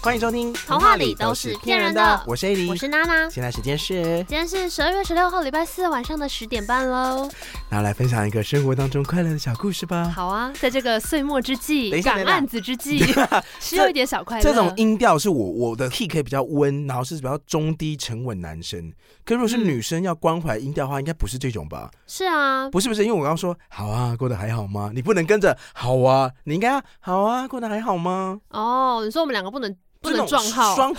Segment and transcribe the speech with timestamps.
[0.00, 3.28] 欢迎收听《童话里都是骗人的》，我是 AD，我是娜娜。
[3.28, 7.28] 现在时间是，今天是十二月十六号礼拜四晚上的十点半喽。
[7.68, 10.08] 那来分享一个生活当中快乐的小故事吧。
[10.08, 13.04] 好啊，在这个岁末之际，赶案子之际，
[13.60, 14.42] 需要一点小快乐。
[14.42, 18.92] 这种音调是我我的 key 可以比较温，然后是比较中低沉稳男生。
[19.24, 21.90] 可如果是女生要关怀音调的话，应该不是这种吧？
[22.06, 24.92] 是啊，不是不是，因为我刚刚说好啊，过得还好吗？
[24.94, 28.40] 你不能跟着好啊，你应该要好啊，过得还好吗？
[28.50, 29.76] 哦，你说我们两个不能。
[30.00, 30.94] 不能撞号，双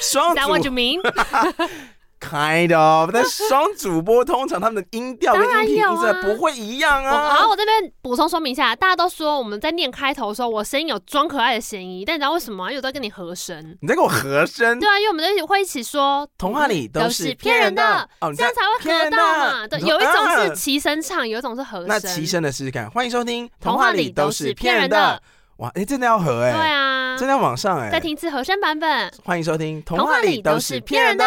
[0.00, 7.34] 双，That what you mean？Kind of，但双主播通常他们的音调跟音频音色不会一样啊。
[7.34, 12.70] 好，我这边补充说明一下，大家都说我们在念开头的时候，我声音有装可爱的嫌疑，但你知道为什么吗？
[12.70, 13.76] 因为我在跟你和声。
[13.80, 14.80] 你在跟我和声？
[14.80, 19.66] 对啊，因为我们在一起会一起说童话里都是骗人的，这样才会合到嘛。
[19.68, 21.86] 对，有一种是齐声唱，有一种是和声。
[21.86, 25.22] 那齐声的试试看，欢迎收听童话里都是骗人的。
[25.58, 26.52] 哇，哎，真的要合哎！
[26.52, 27.90] 对啊，真的要往上哎！
[27.90, 29.12] 再听一次和声版本。
[29.24, 31.24] 欢迎收听《童话里都是骗人的》，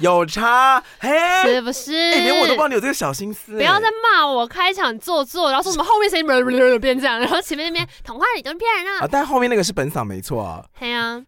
[0.00, 1.08] 有差嘿，
[1.46, 1.90] 是不是？
[1.94, 3.56] 哎，连我都不知道你有这个小心思。
[3.56, 6.26] 不要再骂我开场做作，然后说什么后面声音
[6.78, 10.62] 变这样，然后前面那边《童话里都是骗人的》啊，但后面那个是本嗓没错啊。
[10.78, 11.18] 对啊，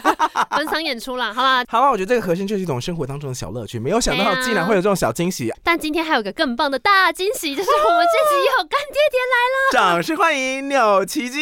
[0.54, 1.64] 本嗓演出啦，好吧？
[1.66, 5.50] 好吧，我觉得这个和声就是一种生活当中的小乐趣，没有想到竟然会有这种小惊喜。
[5.64, 11.40] 但今天还有个更棒的大惊喜，就是我们这集有干爹爹来了，掌声欢迎鸟奇迹。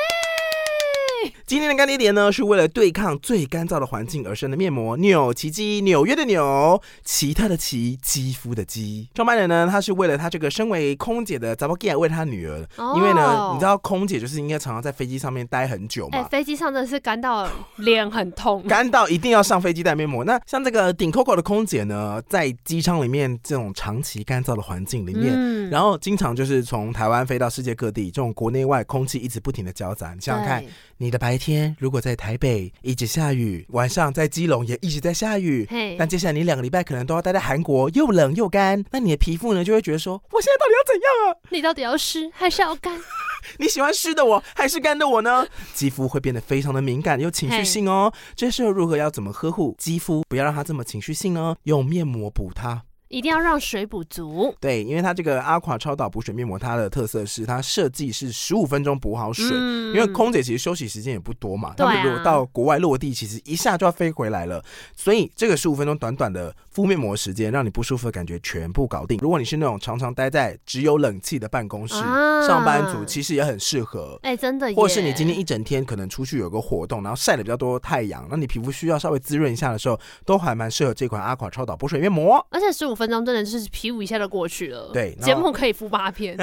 [0.00, 1.34] Yay!
[1.50, 9.08] 今天的干爹爹呢，是为了对抗最干燥的环境而生的面膜纽奇肌，纽约的纽，奇特的奇，肌肤的肌。
[9.16, 12.64] 创办人呢，他是为了他这个身为空姐的查某囝，为他女儿。
[12.76, 16.18] 哦、因为呢，你知道空姐就是应该常常在飞机上面待很久嘛。
[16.18, 20.22] 哎、欸，飞机上真的是干到脸很痛，干到一定要上飞机戴面膜。
[20.22, 30.14] 那像这个顶 Coco 的空姐呢，在机舱里面这种长期干燥的环境里面，嗯、然后经常就是从台湾飞到世界各地，这种国内外空气一直不停的交杂。
[30.14, 30.64] 你想想看，
[30.98, 41.48] 你的白天如果在台北一直下雨，晚上在基隆也一直在下雨，嘿但接下来你两个礼拜可能都要待在韩国，又冷又干，那你的皮肤呢就会觉得说，我现在到底要怎样啊？
[41.48, 43.00] 你到底要湿还是要干？
[43.58, 45.46] 你喜欢湿的我还是干的我呢？
[45.72, 51.56] 肌肤会变得非常的敏感又情绪性哦，这时候如何要怎么呵护肌肤，不要让它这么情绪性呢？
[51.62, 52.82] 用面膜补它。
[53.10, 69.18] 一定要让水补足，对，因为它这个阿垮超导补水面膜，它的特色是它设计是十五分钟补好水，嗯、因为空姐其实休息时间也不多嘛，他们如果到国外落地，其实一下就要飞回来了，所以这个十五分钟短短的敷面膜时间，让你不舒服的感觉全部搞定。
[69.20, 74.18] 如果你是那种常常待在只有冷气的办公室，啊、上班族，其实也很适合。
[74.22, 82.44] 哎、欸，真的，或是你今天一整天可能出去有个活动，然后晒的比较多太阳，那你皮肤需要稍微滋润一下的时候，都还蛮适合这款阿垮超导补水面膜。
[82.50, 83.68] 而且十五分钟真的就是。
[83.72, 86.36] 皮肤一下就过去了，对，节目可以敷八片，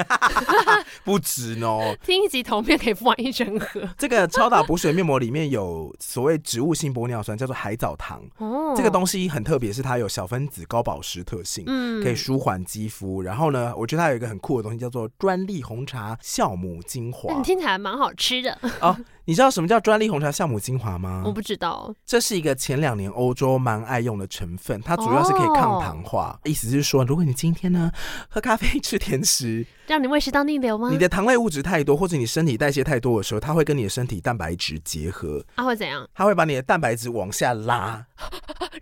[1.04, 1.94] 不止哦。
[2.02, 3.88] 听一集同片可以敷完一整盒。
[3.98, 8.22] 这个超导补水面膜里面有所谓植物性玻尿酸，叫做海藻糖。
[8.38, 13.22] 哦，这个东西很特别，是它有小分子高保湿特性，嗯，可以舒缓肌肤。
[13.22, 17.34] 然后呢，我觉得它有一个很酷的东西，叫做专利红茶酵母精华。
[17.34, 18.96] 你听起来蛮好吃的哦。
[19.24, 21.22] 你知道什么叫专利红茶酵母精华吗？
[21.26, 21.94] 我不知道。
[22.06, 26.38] 这是一个前两年欧洲蛮爱用的成分，它主要是可以抗糖化。
[26.44, 27.90] 意思是说，如果你今天呢
[28.28, 30.90] 喝咖啡、吃甜食，让你胃食道逆流吗？
[30.90, 35.42] 你的糖类物质太多，或者你身体代谢太多的时候，它会跟你的身体蛋白质结合。
[35.56, 36.06] 它会怎样？
[36.14, 38.04] 它会把你的蛋白质往下拉，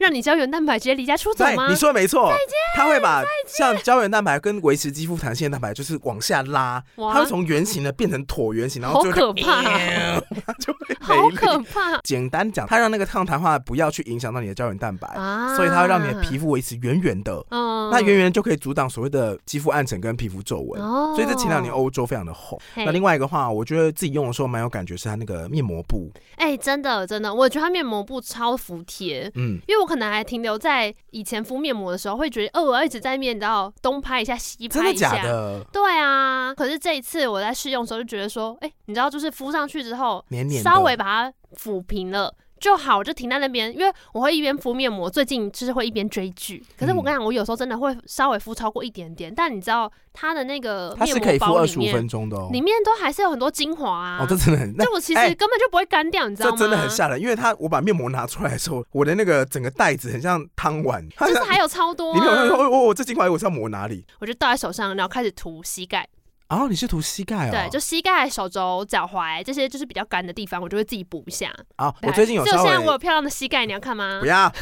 [0.01, 1.67] 让你胶原蛋白直接离家出走吗？
[1.67, 2.29] 对，你说的没错。
[2.29, 2.57] 再见。
[2.75, 9.63] 它会把像胶原蛋白跟维持肌肤弹性的蛋白，就是往下拉，它会从圆形的变成椭圆形，然后就好可怕。
[9.63, 12.01] 它就会好可怕。
[12.03, 17.45] 简单讲，它让那个抗糖化不要去影响到你的胶原蛋白，啊所以它会让你的皮肤维持圆圆的。
[17.51, 20.96] 那圆圆就可以阻挡所谓的肌肤暗沉跟皮肤皱纹。
[21.15, 22.59] 所以这前两年欧洲非常的红。
[22.77, 26.11] 那另外一个话，我觉得自己用的时候蛮有感觉，是它那个面膜布。
[26.37, 29.31] 哎，真的真的，我觉得它面膜布超服帖。
[29.35, 35.11] 嗯，因为我可能还停留在以前敷面膜的时候，会觉得哦，我要一直在面，然后东拍一下西拍一下。
[35.11, 35.65] 真的假的？
[35.73, 36.55] 对啊。
[36.55, 42.33] 可是这一次我在试用的时候就觉得说，哎，你知道，就是敷上去之后，黏黏，稍微把它抚平了。
[42.59, 46.65] 就好，我就停在那边，因为我会一边敷面膜，最近就是会一边追剧。
[46.79, 54.19] 可是我跟你讲，我有时候真的会稍微敷超过一点点，但你知道它的那个它是可以敷二十五分钟的哦，里面都还是有很多精华啊。
[54.21, 56.57] 哦，这真的很，就我其实根本就不会干掉，欸、你知道吗？
[56.57, 62.15] 这真的很吓人，因为它我把面膜拿出来的时候，我的那个整个袋子很像汤碗，就是还有超多、啊。
[62.19, 64.05] 里面有说哦哦，这精华我是要抹哪里？
[64.21, 66.09] 我就倒在手上，然后开始涂膝盖。
[66.49, 67.51] 哦，你是涂膝盖哦？
[67.51, 71.53] 对，就膝盖、手肘、脚踝这些就是比较干的地方，我就会自己补一下。
[71.77, 72.45] 啊、哦，我最近有。
[72.45, 74.21] 就现在我有漂亮的膝盖，你要看吗？
[74.21, 74.53] 不要。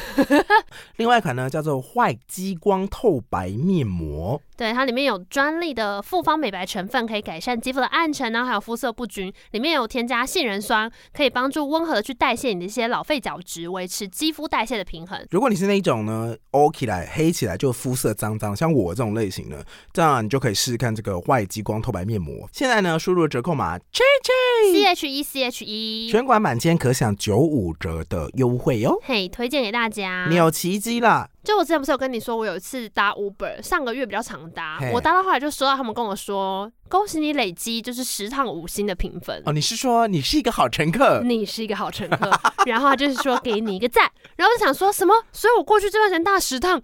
[0.97, 4.41] 另外一款呢，叫做坏激光透白面膜。
[4.57, 9.33] 对，它里面有专利的复方美白成分，可以改善肌肤的暗沉然后，还有肤色不均。
[9.51, 15.27] 里面有添加杏仁酸，可以帮助温和的去代谢你的一些老废角质，维持肌肤代谢的平衡。
[15.31, 22.49] 如果你是那一种呢，O 起来黑起来就肤色脏脏，像我这种类型呢，这样你就可以试试看这个坏激光透白面膜。
[22.53, 28.99] 现在呢，输入折扣码 C H E C H E，全馆满千可享九五折的优惠哟。
[29.05, 31.29] 嘿，推荐给大家，你有奇迹啦！
[31.45, 39.43] 就我之前不是有跟你说，我有一次搭 Uber，上个月比较常搭，我搭到后来就收到他们跟我说，恭喜你累积就是十趟五星的评分。
[39.45, 41.21] 哦，你是说你是一个好乘客？
[41.23, 42.31] 你是一个好乘客，
[42.65, 45.15] 然后就是说给你一个赞，然后就想说什么？
[45.33, 46.81] 所以我过去这段时间搭十趟，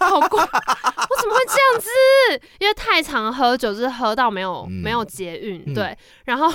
[0.00, 1.88] 好贵， 我怎么会这样子？
[2.58, 6.52] 因为太常喝酒，就是喝到没有、嗯、没有捷运，嗯、对，然后。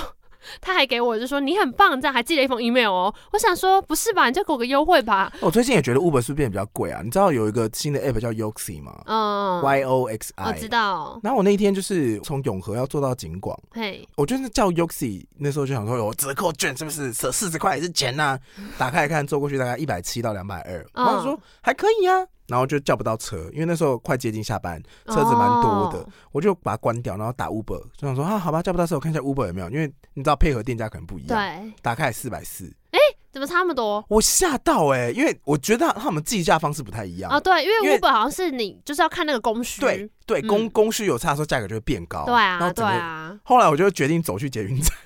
[0.60, 3.14] 他还给我就说你很棒，这样还寄了一封 email 哦。
[3.32, 5.32] 我想说不是吧，你就给我个优惠吧。
[5.40, 7.00] 我最近也觉得 Uber 是不是变得比较贵啊？
[7.04, 9.02] 你知道有一个新的 app 叫 Yoxi 吗？
[9.06, 10.46] 嗯，Y O X I。
[10.46, 11.20] 我知道。
[11.22, 17.12] 然后我那一天就是从永和要坐到景广，嘿，我就是叫 Yoxi，那时候就想说有折扣券是不是？
[17.12, 18.40] 折四十块也是钱呐、啊。
[18.78, 20.86] 打开来看，坐过去大概一百七到两百二。
[20.94, 22.26] 我想说还可以啊。
[22.48, 31.38] 然后就叫不到车，因为那时候快接近下班，车子蛮多的，哦、我就把它关掉，然后打 Uber，就想说啊，好吧，叫不到车，我看一下 Uber 有没有，因为你知道配合店家可能不一样。
[31.38, 32.87] 对，打开四百四，哎，
[33.30, 34.04] 怎么差那么多？
[34.08, 37.38] 我吓到哎、欸，因为我觉得他们计价方式不太一样啊。
[37.38, 42.24] 对，因为 Uber 好像是你就是要看那个供需，对对，供、嗯、供需有差的时候，价格就会变高。
[42.24, 43.38] 对啊，对啊。
[43.44, 44.96] 后来我就决定走去捷运站，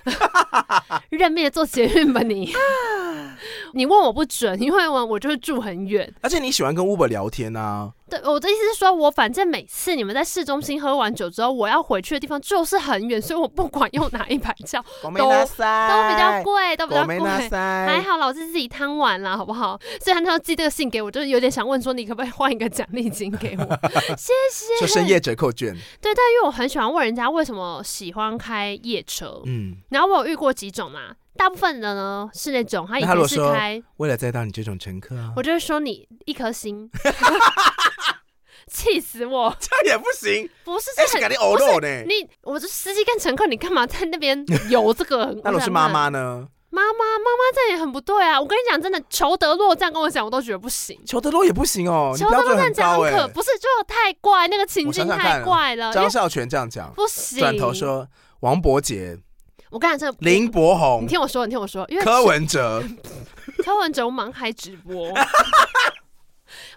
[1.11, 2.53] 认命的坐捷运吧你。
[3.75, 7.91] 你问我不准，因为我我就是住很远，而且你喜欢跟 Uber 聊天啊。
[8.13, 17.19] 对，我的意思是说，我反正每次你们在市中心喝完酒之后，我要回去的地方就是很远，所以我不管用哪一排叫， 都都比较贵，都比较贵。
[17.49, 19.81] 还好老师自己贪玩了，好不好？
[19.99, 23.65] 所以他要寄这个信给我，就是有点想问说，你可不可以换一个奖励金给我？
[24.19, 24.81] 谢谢。
[24.81, 25.73] 就深夜折扣券。
[26.01, 31.17] 对，但因为我很喜欢问人家为什么喜欢开夜车，嗯，然后我有遇过几种嘛。
[31.37, 36.91] 大部分的呢是那种，他以前是开为了载到你这种乘客啊，我就会说你一颗心，
[38.71, 39.55] 气死我！
[39.59, 45.27] 这样也不行，不是这很不是你，我是司机跟乘客，你干嘛在那边有这个？
[45.43, 46.47] 那如果是妈妈呢？
[46.75, 48.41] 妈妈妈妈这样也很不对啊！
[48.41, 50.99] 我跟你讲，真的，裘德洛这样跟我讲，我都觉得不行。
[51.05, 55.93] 裘德洛也不行哦，裘德洛这样讲可，不是就太怪，那个情境太怪了。
[55.93, 58.09] 张孝全这样讲不行，转头说
[58.41, 59.19] 王伯杰。
[59.73, 62.85] 我跟你讲，这林柏宏，你听我说，你听我说，因为柯文哲，
[63.65, 65.11] 柯文哲我忙开直播，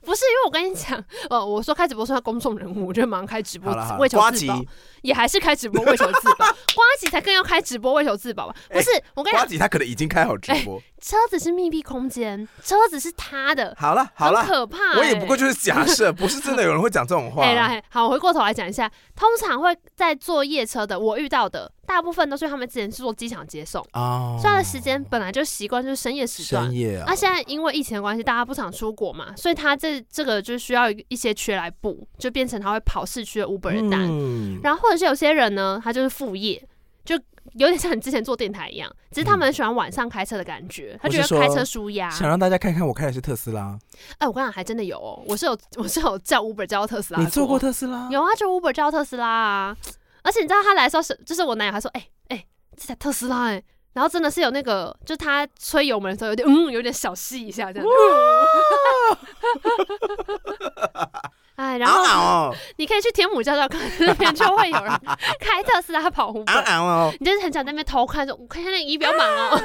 [0.06, 4.62] 不是因为我跟你讲，呃， 我说开直播说他公众人物，我就忙开直播为求自保，
[5.02, 8.56] 也还是开直播为求自保， 瓜吉才更要开直播为求自保吧？
[8.70, 10.82] 不是，我跟你讲，呱吉他可能已经开好直播。
[11.02, 13.76] 车子是密闭空间，车子是他的。
[13.78, 14.98] 好了好了，可怕、欸。
[15.00, 17.46] 我也不过就是假设，不是真的有人会讲这种话。
[17.46, 26.66] 对好，我回过头来讲一下，通常会在坐夜车的，我遇到的大部分都是他们之前是坐机场接送哦，所以他的时间本来就习惯就是深夜时段。
[26.66, 27.04] 深夜啊。
[27.06, 34.08] 那、啊、现在因为疫情的关系，大家不常出国嘛，所以他这这个就需要一些缺来补，就变成他会跑市区的 Uber 的单。
[34.10, 34.60] 嗯。
[34.64, 36.62] 然后或者是有些人呢，他就是副业，
[37.04, 37.20] 就。
[37.54, 43.78] 有点像你之前做电台一样，只是他们很喜欢晚上开车的感觉，嗯、他觉得开车舒压，想让大家看看我开的是特斯拉。
[44.14, 47.20] 哎、欸，我跟你讲，还真的有哦，我是有我是有叫 Uber 叫特斯拉。
[47.20, 48.10] 你坐过特斯拉？
[48.12, 49.78] 有啊，就 Uber 叫特斯拉啊。
[50.24, 53.64] 而且你知道他来的时候是，就是我男友还说，哎、欸、哎、欸，这台特斯拉哎、欸，
[53.96, 57.88] 然后真的是有那个，就是他吹油门的时候有点嗯，有点小吸一下这样。
[61.56, 64.92] 哎，然后你可以去天母教教看，那边就会有人
[65.40, 69.58] 开特斯拉跑 Uber，你就是很想在那边偷看，说我看一下那个仪表板哦。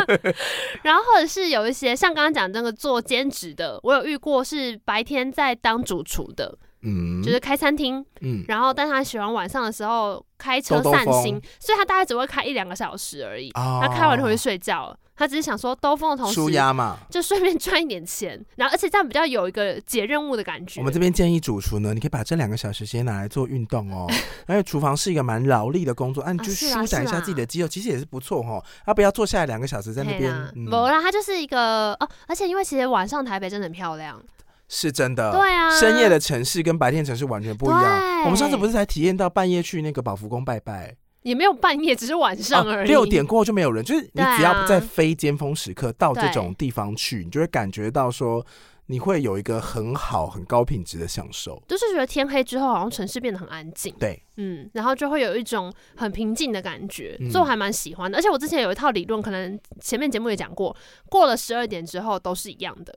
[0.82, 14.96] 然后或者是有一些像刚刚讲那个做兼职的，我有遇过是白天在当主厨的，嗯，就是开餐厅，嗯，然后但他喜欢晚上的时候开车散心，所以他大概只会开一两个小时而已，他开完就回去睡觉了。
[15.16, 20.80] 他只是想说兜风的同时，舒压嘛，就顺便赚一点钱，然后而且这样比较有一个解任务的感觉。
[20.80, 24.06] 我们这边建议主厨呢，你可以把这两个小时先拿来做运动哦，
[24.48, 28.62] 因 为厨房是一个蛮劳力的工作，啊，你就舒展一下自己的肌肉，其实也是不错哈。
[28.86, 30.32] 他不要坐下来两个小时在那边？
[30.70, 34.22] 不啦，它就是一个哦，而且因为其实晚上台北真的很漂亮，
[34.68, 35.32] 是真的。
[35.32, 38.22] 对啊，深夜的城市跟白天城市完全不一样。
[38.24, 40.94] 我们上次不是才体验到半夜去那个宝福宫拜拜？
[41.22, 42.88] 也没有半夜，只是晚上而已。
[42.88, 48.44] 六点过后就没有人，就是你只要不在非尖峰时刻到这种地方去，你就会感觉到说
[48.86, 51.60] 你会有一个很好、很高品质的享受。
[51.66, 53.94] 就是觉得天黑之后，好像城市变得很安静。
[53.98, 58.16] 对，嗯，然后就会有一种很平静的感觉，嗯、所以我还蛮喜欢的。
[58.16, 60.74] 而且我之前有一套理论，可能前面节目也讲过，
[61.10, 62.96] 过了十二点之后都是一样的。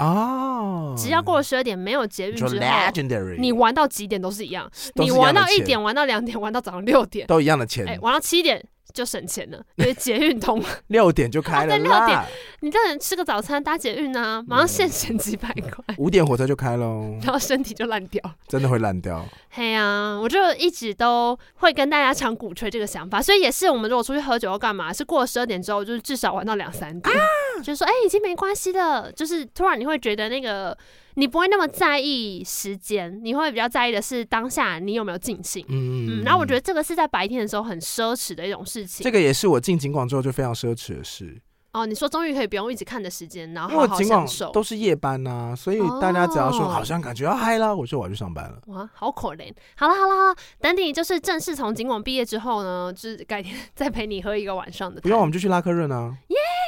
[0.00, 4.68] 哦，只要过了十二点没有捷运之后，Legendary，你玩到几点都是一样。
[4.94, 7.86] 你玩到一点，玩到两点，玩到早上六点，都一样的钱。
[7.86, 8.64] 哎，玩到七点。
[8.92, 11.78] 就省钱了，因为捷运通 六点就开了。
[11.78, 12.20] 六点，
[12.58, 15.94] 你这人吃个早餐搭捷运啊，马上现省几百块。
[15.96, 19.24] 五点火车就开喽，然后身体就烂掉，真的会烂掉。
[19.50, 27.16] 嘿呀，我就一直都会跟大家常鼓吹这个想法，所以也是我们如果出去喝酒要干嘛，是过了十二点之后，就是至少玩到两三点，
[27.62, 30.76] 就是说哎，已经没关系了，就是突然你会觉得那个。
[31.14, 35.62] 你不会那么在意时间，你会比较在意的是当下你有没有尽兴。
[35.68, 36.24] 嗯嗯。
[36.24, 39.02] 然后我觉得这个是在白天的时候很奢侈的一种事情。
[39.02, 41.36] 这个也是我进景广之后就非常奢侈的事。
[41.72, 44.50] 哦，你说终于可以不用一直看的时间，然后好好享受。
[44.52, 48.58] 都是夜班呐、啊，所以大家只要说好像感觉要嗨了，我说我要去上班了。
[48.68, 49.52] 哇，好可怜。
[49.76, 55.00] 好了好了等你就是正式从景广毕业之后呢，就是改天 再陪你喝一个晚上的。
[55.00, 56.16] 不用，我们就去拉客润啊。
[56.28, 56.59] 耶、yeah!！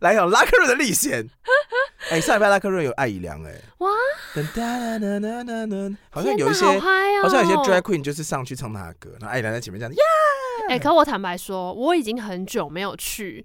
[0.00, 1.28] 来有拉克瑞的历险。
[2.10, 3.88] 哎，上礼拜拉克瑞有艾怡良哎，哇！
[6.10, 6.64] 好像有一些，
[7.22, 10.02] 好像有些 drag queen 就是上去唱他的歌，然后艾怡良在前面这样子，耶！
[10.74, 13.44] 哎，可我坦白说，我已经很久没有去，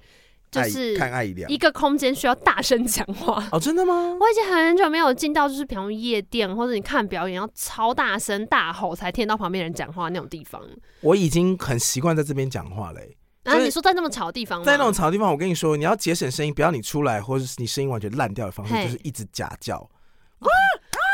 [0.52, 4.18] 就是看艾怡良一个空间需要大声讲话哦，真的吗？
[4.20, 10.62] 我已经很久没有进到就是比如夜店或者你看表演要超大声大吼才听到旁边人讲话那种地方。
[11.02, 13.16] 我已经很习惯在这边讲话嘞。
[13.44, 19.78] 然后你说在那么吵的地方，在那种吵的地方，我跟你说，你要节省声音，不要你出来，或者是你声音完全烂掉的方式，就是一直假叫。
[19.80, 20.50] 哇，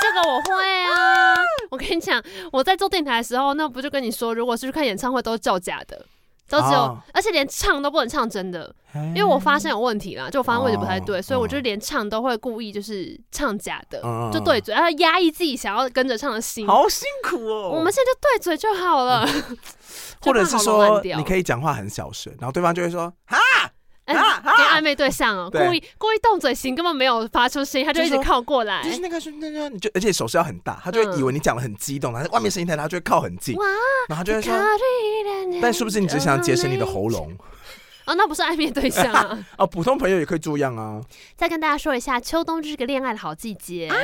[0.01, 1.36] 这个我会啊！
[1.70, 6.06] 我跟你讲，我在做电台的时候，那不就跟你说，如果是去看演唱会，都是叫假的，
[6.50, 16.68] 都只有，而且连唱都不能唱真的，因为我发声有问题啦，就我发声位置不太对，所以我就连唱都会故意就是唱假的，就对嘴，然后压抑自己想要跟着唱的心。
[16.68, 17.72] 好辛苦哦！
[17.75, 19.28] 我们现在就对嘴就好了。
[20.22, 23.12] 或者是说，你可以讲话很小声，然后对方就会说
[24.13, 28.83] 哈，跟暧昧对象哦，故意故意动嘴型，根本没有发出声音，他就一直靠过来。
[28.83, 33.55] 就是那个是那个，你就而且手势要很大，他就会以为你讲的很激动，但是外面声音太大，他就会靠很近，
[34.07, 34.53] 然后他就会说，
[35.62, 37.35] 但是不是你只想节省你的喉咙？
[38.05, 39.45] 哦，那不是暧昧对象啊！
[39.57, 41.01] 哦，普通朋友也可以这样啊。
[41.35, 43.95] 再跟大家说一下，秋冬就是个恋爱的好季节，啊、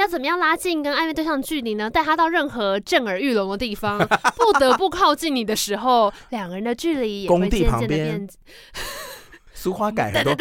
[0.00, 1.88] 要怎么样拉近跟暧昧对象的距离呢？
[1.88, 3.96] 带他到任何震耳欲聋的地方，
[4.34, 8.28] 不得不靠近你的时候，两个人的距离也会渐渐的变。
[9.64, 10.36] 苏花改很多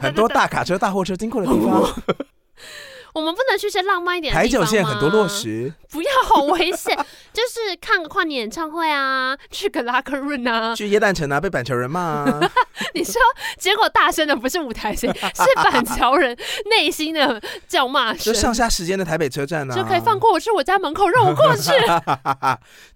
[0.00, 1.82] 很多大卡车、大货车经过的地方。
[3.14, 4.66] 我们不能去些浪漫一点的地方吗？
[4.66, 6.96] 台九线很多落石，不要，好危险。
[7.32, 12.40] 就是看个跨年演唱会啊，去个拉克润啊，去耶诞城啊，被板桥人骂啊。
[12.94, 13.14] 你说，
[13.58, 16.36] 结果大声的不是舞台声， 是板桥人
[16.70, 18.32] 内心的叫骂声。
[18.32, 21.72] 就上下时间的台北车站啊，就可以放过我去我家门口，让我过去。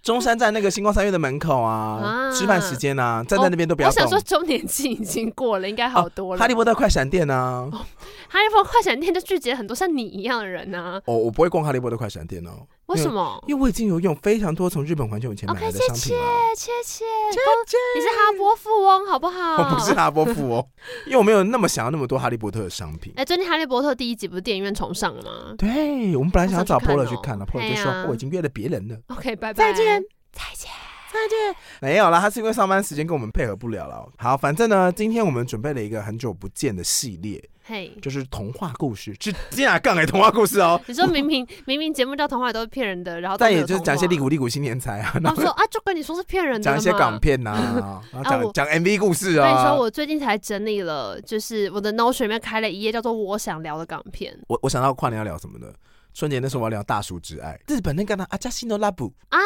[0.03, 3.95] 中山站那个星光三月的门口啊，啊吃饭时间啊，站在那边都不要动。
[3.95, 6.39] 我想说，周年庆已经过了，应该好多了。
[6.39, 7.87] 哦、哈利波特快闪电啊，哦、
[8.29, 11.03] 哈利波特快闪店就聚集了很多像你一样的人呢、啊。
[11.07, 12.67] 哦，我不会逛哈利波特快闪店哦。
[12.87, 13.43] 为什么？
[13.47, 16.23] 因为我已经有用非常多从日本环球影城买来的商品了。
[16.57, 19.57] 切切切切，你是哈波富翁好不好？
[19.63, 20.69] 我不是哈波富翁，
[21.07, 23.13] 因为我没有那么想要那么多哈利波特的商品。
[23.17, 25.55] 哎，最近哈利波特第一集不是电影院重上了吗？
[25.57, 28.97] 对，我们本来想要找 Polo 去看了，Polo 就说我已经约了别人了。
[29.09, 30.71] OK，拜拜，再见，再见，
[31.13, 31.55] 再见。
[31.81, 34.09] 没有啦，他是因为上班时间跟我们配合不了了。
[34.17, 37.43] 好，反正呢，今天我们准备了一个很久不见的系列。
[37.65, 40.81] 嘿，就是童话故事，是这样杠哎，童话故事哦。
[40.87, 45.15] 你说明 明明明节目叫童话都是骗人的，然后但也就是讲一些利古利古新年财啊。
[45.23, 49.47] 然后说啊，就跟你说是骗人的，讲一些港片呐， 然后讲讲 MV 故事啊。
[49.47, 54.37] 跟你说，我最近才整理了，就是我的 Notion 里面开了一页叫做我想聊的港片。
[54.49, 55.73] 我我想到跨年要聊什么的，
[56.13, 59.39] 春节那时候我要聊大叔之爱，日本那个呢阿加西诺拉布啊。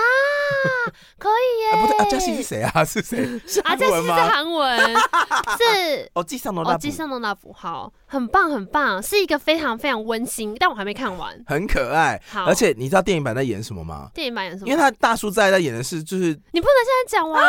[1.19, 1.81] 可以耶！
[1.81, 2.85] 不对，阿加西是谁啊？
[2.85, 3.41] 是谁？
[3.47, 4.95] 是阿加西是韩文，
[5.59, 12.21] 是哦，吉桑诺拉哦，吉桑诺拉布，好，很棒，很棒，是一个非常非常温馨，但我还没看完，很可爱。
[12.31, 14.11] 好，而且你知道电影版在演什么吗？
[14.15, 14.71] 电影版演什么？
[14.71, 17.47] 因为他大叔在在演的是，就是你不能现在讲完，跨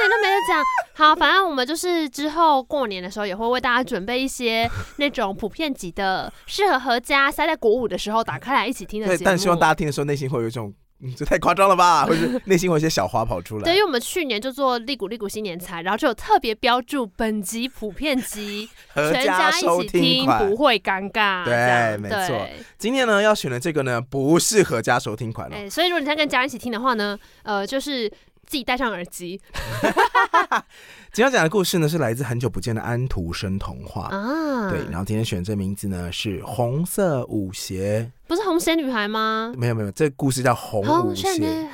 [0.00, 0.62] 年都没得讲。
[0.94, 9.18] 好，反正我们就是之后过年的时候也会为大家准备一些那种普遍级的，适合合家塞在国五的时候打开来一起听的节目。
[9.18, 10.72] 对，但希望大家听的时候内心会有一种。
[11.06, 12.04] 嗯，这太夸张了吧？
[12.04, 13.64] 或者内心有一些小花跑出来。
[13.64, 21.44] 对，因为我们去年就做利谷利谷新年财，然后就有特别标注本集普遍集， 全家一起听不会尴尬。
[21.44, 22.46] 对，没错。
[22.78, 25.56] 今天呢要选的这个呢，不是合家收听款了。
[25.56, 29.40] 哎，所以如果你想跟家人一起听的话呢，呃，就是自己戴上耳机。
[31.16, 34.68] 今天要讲的故事呢，是来自很久不见的安徒生童话啊。
[34.68, 39.50] 对，然后今天选这名字呢是红色舞鞋，不是红鞋女孩吗？
[39.56, 41.70] 没有没有，这个故事叫红舞鞋。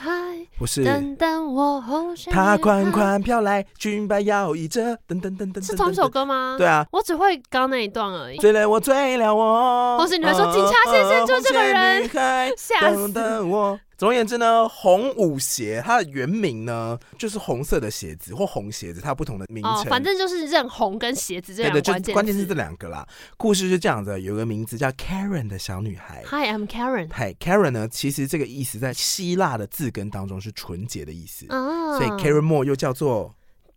[0.56, 0.84] 不是。
[0.84, 2.30] 等等我红鞋。
[2.30, 4.96] 她款款飘来，裙摆摇曳着。
[5.08, 5.60] 等等等等。
[5.60, 6.54] 是同一首歌吗？
[6.56, 8.38] 对啊，我只会刚刚那一段而已。
[8.38, 9.98] 醉了我，醉了我。
[9.98, 12.08] 红鞋女孩说：“警察先生，就这个人。”
[12.56, 12.94] 吓死。
[12.94, 13.76] 等等我。
[13.98, 19.72] 总而言之呢，红舞鞋它的原名呢就是红色的鞋子或红鞋子，它不同的名称。
[19.72, 22.12] 哦，反正就是认红跟鞋子这两个关键。
[22.12, 23.06] 关键是这两个啦。
[23.36, 26.22] 故事是这样的，有个名字叫 Karen 的小女孩。
[26.26, 27.08] Hi，I'm Karen。
[27.12, 31.46] Hi，Karen 呢，其实这个意思在希腊的字根当中是纯洁的意思。
[31.48, 31.98] 哦。
[31.98, 33.34] 所以 Karen Moore 又叫做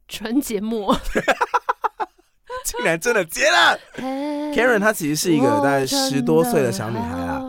[0.07, 0.95] 纯洁莫。
[2.63, 3.77] 竟然真的结了！
[4.55, 7.45] Karen 她其实是一个大概十多岁的小女孩啊，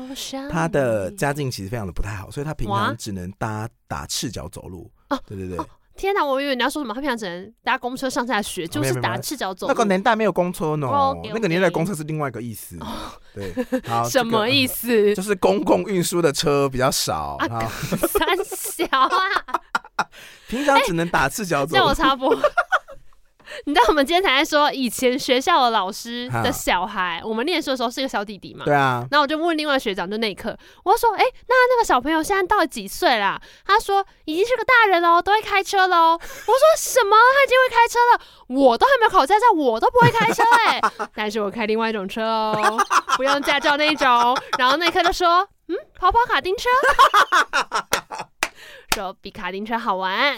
[0.51, 4.91] 她的家境其实非常的不太好，所以她平常只能搭打赤脚走路。
[5.09, 5.59] 哦，对对对！
[5.97, 6.95] 天哪，我以为你要说什么？
[6.95, 9.67] 他平常只能搭公车上下学，就是打赤脚走。
[9.67, 10.89] 那个年代没有公车呢，
[11.25, 12.79] 那个年代公车是另外一个意思。
[13.35, 13.53] 对，
[13.89, 15.15] 好， 什么意思？
[15.17, 17.37] 就是公共运输的车比较少。
[17.49, 17.67] 啊
[18.09, 20.07] 三小啊！
[20.49, 21.75] 平常只能打赤脚走。
[21.75, 22.35] 叫我插播。
[23.65, 28.65] 你知道我们今天才在说，以前学校的老师的小孩，我们念书的时候是一个小弟弟嘛？
[28.65, 29.07] 对啊。
[29.11, 37.17] 然后我就问另外学长，就那一刻，我就说：“哎、欸，那那个小朋友现在到底几岁啦？”他说：“已经是个大人喽，都会开车喽。”我说：“什么？
[37.35, 38.21] 他已经会开车了？
[38.49, 40.91] 我都还没有考驾照，我都不会开车哎、欸！
[41.15, 42.79] 但是我开另外一种车哦，
[43.17, 44.07] 不用驾照那一种。”
[44.59, 46.69] 然后那一刻就说：“嗯，跑跑卡丁车。
[48.95, 50.35] ”说比卡丁车好玩，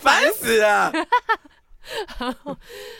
[0.00, 0.92] 烦死了。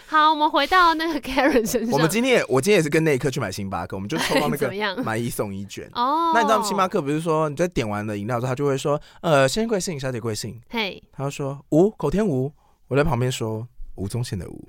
[0.06, 1.92] 好，我们回到那个 Karen 身上。
[1.92, 4.70] 我们今天也，我今天也是跟那一刻去买星巴克，我们就抽到那个
[5.04, 5.88] 买一送一卷。
[5.92, 10.60] 哦，那你知道星巴克不是说你在点完了饮料之后，他就会说，呃，先生贵姓，小姐贵姓？
[10.70, 12.52] 嘿，他就说吴口天吴，
[12.88, 14.68] 我在旁边说吴宗宪的吴，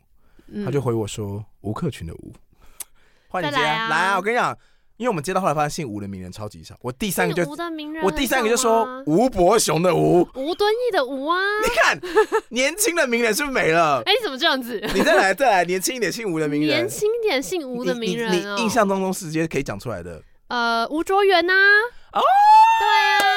[0.66, 2.34] 他就回我说吴克群的吴。
[3.30, 4.56] 换你接，来啊，我跟你讲。
[5.02, 7.44] 因为我们接到后来发现姓吴的名人超级少，我第三个就
[8.04, 11.40] 我第三个就说吴伯雄的吴，吴敦义的吴啊！
[11.64, 12.00] 你看
[12.50, 14.04] 年轻的名人是不是没了？
[14.06, 14.80] 哎，你怎么这样子？
[14.94, 20.22] 你再来再来，年轻一点姓吴的名人，年轻一点姓吴的名人，你印象当中直接可以讲出来的？
[20.50, 21.54] 呃，吴卓源呐。
[22.14, 22.22] 哦，
[22.80, 22.88] 对
[23.26, 23.32] 啊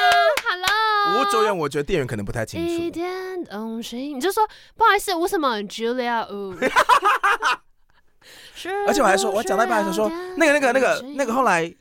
[0.47, 1.23] ，Hello。
[1.23, 2.71] 吴卓源，我觉得店员可能不太清楚。
[2.71, 4.47] 一点东西，你就说
[4.77, 6.53] 不好意思，吴什么？Julia 吴。
[8.87, 11.73] 而且我还说，我讲到一半的时候说，那个、那个、那个、那个后来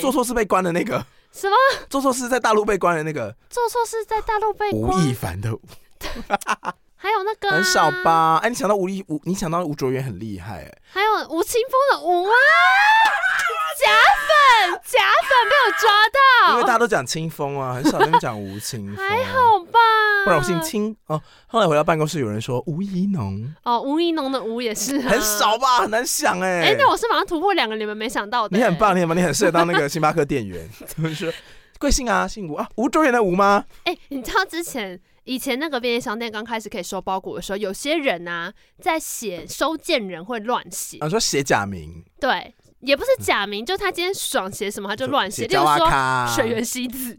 [0.00, 1.56] 做错事被关的那个什么？
[1.90, 3.34] 做错事在大陆被关的那个？
[3.50, 4.82] 做错事在大陆被关？
[4.82, 5.60] 吴亦凡的吴，
[7.04, 8.40] 还有那个很少吧？
[8.42, 12.32] 哎，你想到吴亦吴，你想到吴卓源很厉害哎，还有吴青峰的吴啊，
[13.78, 13.90] 假
[14.26, 19.78] 粉假粉被我抓到，因为大家都讲清风啊，很少人讲吴青峰， 还好吧？
[20.24, 21.20] 不然我姓清哦。
[21.46, 26.68] 后来回到办公室，有人说吴怡农哦，吴怡农的吴也是很少吧，很难想哎。
[26.68, 28.56] 哎，那我是马上突破两个你们没想到的。
[28.56, 30.66] 你很棒，你很棒，你很适合当那个 星巴克店员。
[30.86, 31.30] 怎么说？
[31.78, 32.26] 贵姓啊？
[32.26, 32.66] 姓吴啊？
[32.76, 33.62] 吴卓源的吴吗？
[33.84, 40.98] 哎，你知道之前以前那个便利商店刚开始可以收包裹的时候，有些人啊在写收件人会乱写。
[40.98, 42.04] 啊，说写假名？
[42.20, 42.54] 对。
[42.80, 45.88] 也不是假名，就他今天爽写什么他就乱写，例如说
[46.36, 47.16] 水原希子，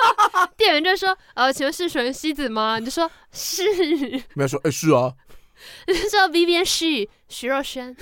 [0.56, 2.78] 店员就说呃，请问是水原希子吗？
[2.78, 3.62] 你就说是，
[4.32, 5.12] 没有说哎、欸、是啊，
[5.86, 7.94] 你就说 Vivian 徐徐若瑄，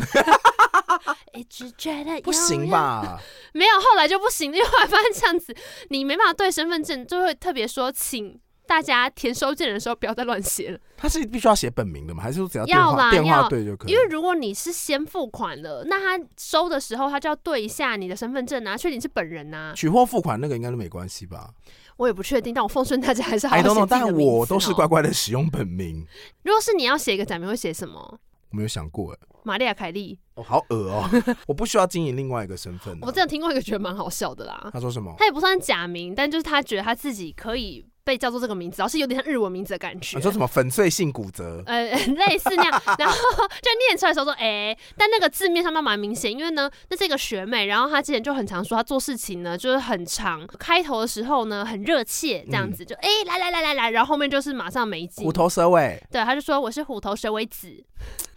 [1.35, 3.21] 一直觉得不行吧？
[3.55, 5.53] 没有，后来就不行，因为后来发现这样子
[5.89, 8.41] 你没办法对身份证，就会特别说请。
[8.71, 10.79] 大家填收件人的时候不要再乱写了。
[10.97, 12.23] 他是必须要写本名的吗？
[12.23, 13.91] 还是说只要电话电话对就可以？
[13.91, 19.73] 因为如果你是先付款了，那他收的时候他就要对一下你的身份证啊，确定是本人啊。
[19.75, 21.51] 取货付款那个应该都没关系吧？
[21.97, 23.91] 我也不确定，但我奉劝大家还是好好写自己的名字。
[23.91, 26.07] 但我都是乖乖的使用本名。
[26.45, 28.21] 如果是你要写一个假名，会写什么？
[28.51, 29.19] 我没有想过哎。
[29.43, 30.17] 玛利亚凯莉。
[30.35, 31.11] 哦，好恶哦！
[31.49, 32.97] 我不需要经营另外一个身份。
[33.03, 34.71] 我真的听过一个觉得蛮好笑的啦。
[34.73, 35.13] 他说什么？
[35.19, 37.85] 他也不算假名，但就是他觉得他自己可以。
[38.11, 40.17] 被叫做这个名字，然后是有点像日文名字的感觉。
[40.17, 41.63] 你说什么粉碎性骨折？
[41.67, 43.15] 呃，类似那样，然后
[43.63, 55.25] 就念出来的时候说，哎、欸，但那个字面上面蛮明显，因为呢，那是一个学妹，然后她之前就很常说，她做事情呢就是很长，开头的时候呢很热切，这样子、嗯、就哎、欸、来来来来来，然后后面就是马上没劲。
[55.25, 56.03] 虎头蛇尾。
[56.11, 57.85] 对，她就说我是虎头蛇尾子。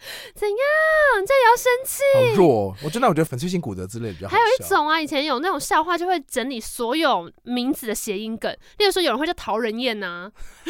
[0.35, 1.21] 怎样？
[1.21, 2.03] 你这也要生气？
[2.35, 2.75] 好弱！
[2.83, 4.35] 我真的我觉得粉碎性骨折之类比较好。
[4.35, 8.51] 还有一种啊，以前有那种笑话，就会整理所有名字的谐音梗。
[8.77, 10.29] 例如说，有人会叫陶人彦呐，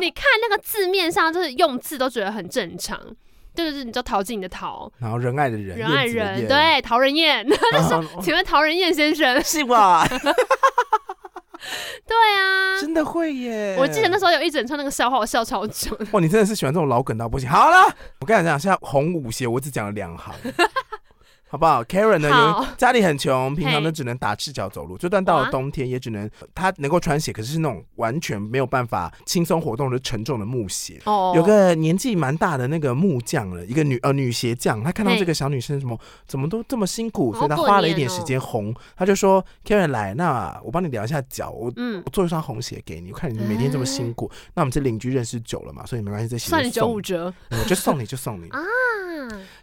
[0.00, 2.98] 你看那个字面上就是用字都觉得很正常，
[3.54, 7.46] 就是你叫陶晶莹的陶，然后仁爱的仁，仁爱人，对，陶仁彦。
[7.72, 10.06] 那说，请问陶仁彦先生是吧？
[12.06, 13.76] 对啊，真的会耶！
[13.78, 15.96] 我记得那时候有一整串那个笑话，我笑超久。
[16.12, 17.48] 哇，你真的是喜欢这种老梗到不行。
[17.48, 20.34] 好了，我跟你讲，现在红舞鞋，我只讲了两行。
[21.50, 22.28] 好不好？Karen 呢？
[22.28, 24.96] 有家里很穷，平常呢只能打赤脚走路。
[24.96, 31.00] 就算到了冬天，也只能他能够穿鞋，可是是那种完全没有办法轻松活动的沉重的木鞋。
[31.06, 31.32] 哦。
[31.34, 43.10] 有个年纪蛮大的那个木匠了，一个女呃女鞋匠，她看到这个小女生什么怎么都这么辛苦，所以她花了一点时间红，她就说：“Karen 来，那我帮你量一下脚，我嗯，我做一双红鞋给你。
[43.10, 48.60] 我看你每天这么辛苦，那我们这邻居认识久了嘛，所以没关系，这鞋算你九五折，我就送你就送你 啊。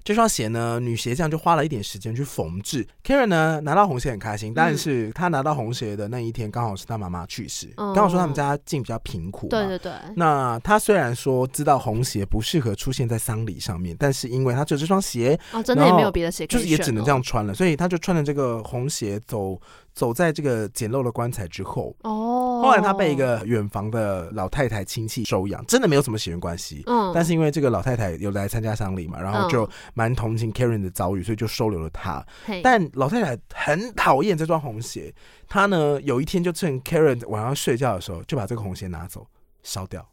[0.04, 2.88] 这双鞋呢，女鞋匠就花了一点时间去缝制。
[3.04, 9.48] Karen 呢拿到红鞋很开心，但是他拿到红鞋的那一天刚好是他妈妈去世，刚好说他们家境比较贫苦。
[9.50, 9.92] 对对对。
[10.16, 19.60] 那他虽然说知道红鞋不适合出现在丧礼上面，但是因为他只有这双鞋，哦，真的也没有别的鞋，就是也只能这样穿了，所以他就穿着这个红鞋走。
[19.98, 32.24] 走在这个简陋的棺材之后，哦，后来他被一个远房的老太太亲戚收养，真的没有什么血缘关系，嗯，但是因为这个老太太有来参加丧礼嘛，然后就蛮同情 Karen 的遭遇，所以就收留了他。
[32.62, 35.12] 但老太太很讨厌这双红鞋，
[35.48, 39.26] 她呢有一天就趁 Karen 晚上睡觉的时候，就把这个红鞋拿走
[39.64, 40.08] 烧掉。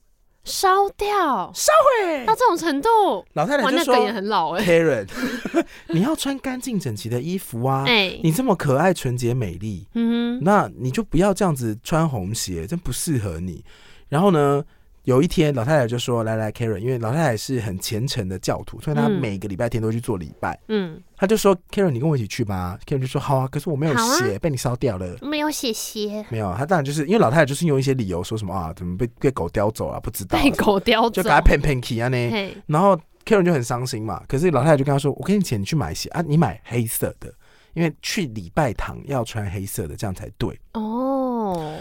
[0.44, 5.08] 烧掉，烧毁到这种程度，老太太就说：“也很老哎，Karen，
[5.88, 13.64] 你要穿干净整齐的衣服啊，欸、你这么可爱、纯洁、美丽，嗯哼，那你就不要这样子穿红鞋，真不适合你。
[14.08, 14.64] 然后呢？”
[15.04, 20.58] 有一天，老太太就说：“来来，Karen，因为老太太是很虔诚的教徒，所以她每个礼拜天都去做礼拜。
[20.68, 22.78] 嗯，她就说：‘Karen，你跟我一起去吧。
[22.86, 25.14] ’Karen 就说：‘好啊。’可是我没有鞋，啊、被你烧掉了。
[25.20, 26.54] 没有写鞋，没有。
[26.56, 30.00] 他当然就是因为老太太就是用一些理由说什么啊，怎么被被狗叼走了？
[30.00, 32.54] 不知道被狗叼走，就给他骗骗去啊呢。
[32.66, 34.22] 然后 Karen 就很伤心嘛。
[34.26, 37.30] 可是老太太就跟他说：‘我给你钱，你去买鞋啊，你买黑色的，
[37.74, 41.74] 因为去礼拜堂要穿黑色的，这样才对。’哦。”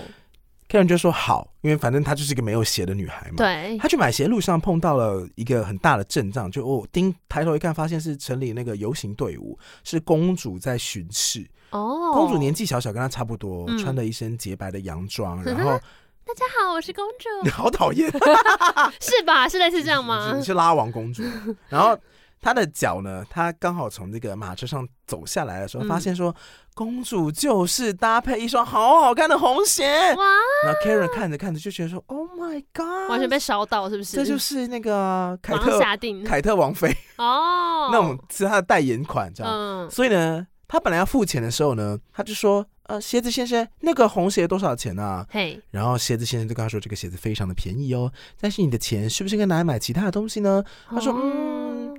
[0.74, 3.36] Karen 就说好，因为反正她就是一个没有鞋的女孩嘛。
[3.38, 3.78] 对。
[3.78, 11.48] 她去买鞋路上碰到了一个很大的阵仗，就哦，丁抬头一看，发现是城里那个游行队伍，是公主在巡视。
[11.70, 12.12] 哦。
[12.16, 15.78] 公主年纪小小，跟她差不多，嗯、穿了一身洁白的洋装， 然后
[16.26, 17.30] 大家好，我是公主。
[17.46, 18.12] 你好讨厌，
[19.00, 19.48] 是吧？
[19.48, 20.34] 是类似这样吗？
[20.36, 21.22] 你是拉王公主，
[21.70, 21.96] 然后。
[22.46, 23.24] 她的脚呢？
[23.30, 26.36] 她刚好从那个马车上走下来的时候，发现说，
[26.74, 29.86] 公主就是搭配一双好好看的红鞋。
[30.16, 30.24] 哇！
[30.66, 34.16] 然后 Karen 看着看着就觉得说，Oh my God，完全被烧到，是不是？
[34.16, 35.80] 这就是那个凯特
[36.26, 39.54] 凯特王妃哦，那种是他的代言款，这样。
[39.54, 39.90] 嗯。
[39.92, 45.26] 所以呢，他本来要付钱的时候呢，他就说，呃，鞋子先生，那个红鞋多少钱啊？
[45.30, 45.62] 嘿。
[45.72, 50.64] 然后鞋子先生就跟他说，这个鞋子非常的便宜哦，但是你的钱是不是应该拿来买其他的东西呢？
[50.90, 51.96] 他说，嗯。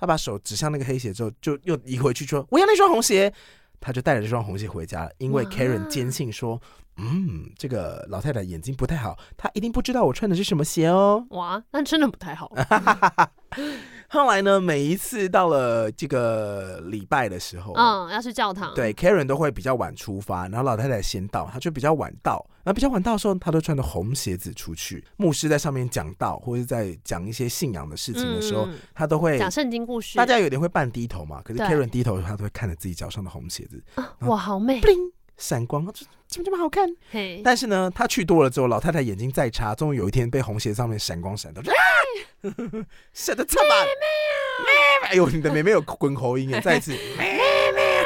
[0.00, 3.32] 他把手指向那个黑鞋之后，就又移回去说：“我要那双红鞋。”
[3.80, 5.10] 他就带着这双红鞋回家了。
[5.18, 6.60] 因为 Karen 坚信说
[6.96, 12.52] ：“嗯，这个老太太眼睛不太好，她一定不知道我穿的是什么鞋哦。”哇，那真的不太好。
[14.10, 22.44] 后来呢，每一次到了这个礼拜的时候，嗯，要去教堂，对，Karen 都会比较晚出发，然后老太太先到，她就比较晚到。
[22.64, 25.04] 那比较晚到的时候，她都穿着红鞋子出去。
[25.16, 30.16] 牧师在上面讲道，或者在讲一些信仰的事情的时候，她、嗯、都会讲圣经故事。
[30.16, 33.82] 大家有点会半低头嘛，可是 Karen 低头的时候，她都会看着自己脚上的红鞋子。
[34.20, 34.80] 哇，好美！
[35.38, 35.86] 闪光，
[36.26, 36.86] 怎么这么好看？
[37.10, 41.62] 嘿但是呢，他去多了之后，老太太眼睛再差，终于有一天被红鞋上面闪光闪到。
[43.14, 45.08] 闪的这么，妹妹啊！
[45.10, 46.60] 哎呦，你的妹妹有滚口音耶！
[46.60, 47.38] 再一次，妹
[47.72, 48.02] 妹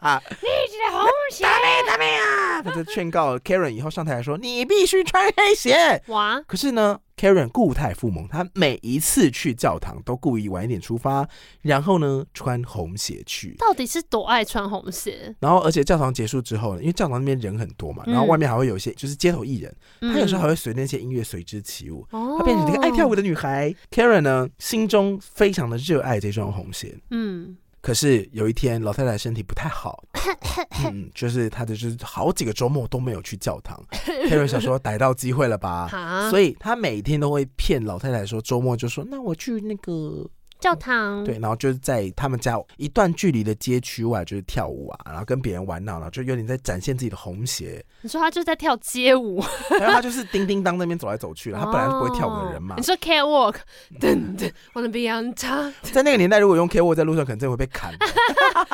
[0.00, 0.22] 啊！
[0.30, 2.62] 你这红鞋，大妹大妹啊！
[2.62, 6.02] 他就劝告 Karen 以后上台来说，你必须穿黑鞋。
[6.08, 6.42] 哇！
[6.46, 11.26] 可是呢，Karen 固态复萌，她每一次去教堂都故意晚一点出发，
[11.62, 13.54] 然后呢穿红鞋去。
[13.58, 15.34] 到底是多爱穿红鞋？
[15.40, 23.74] 然后，而且教堂结束之后呢，因为教堂那边人很多嘛，然后外面还会有一些就是街头艺人，他有时候还会随那些音乐随之起舞，他变成一个爱跳舞的女孩。
[23.90, 26.98] Karen 呢，心中非常的热爱这双红鞋。
[27.10, 30.04] 嗯，可是有一天，老太太身体不太好，
[30.84, 33.82] 嗯，就是她的就是好几个周末都没有去教堂。
[34.28, 35.88] Karen 想说逮到机会了吧，
[36.30, 40.28] 所以他每天都会骗老太太说周末就说那我去那个。
[40.60, 47.84] 教堂对，然后就是在他们家一段距离的街区外，就是跳舞啊，然后跟别人玩闹，然后就有点在展现自己的红鞋。
[48.02, 51.58] 你说他就在跳街舞，然后他就是叮叮当那边走来走去了。
[51.58, 52.74] 他本来是不会跳舞的人嘛。
[52.78, 53.56] 你说 catwalk，
[53.98, 55.72] 噔噔，wanna be on top。
[55.82, 57.92] 在那个年代，如果用 catwalk 在路上，可能真的会被砍。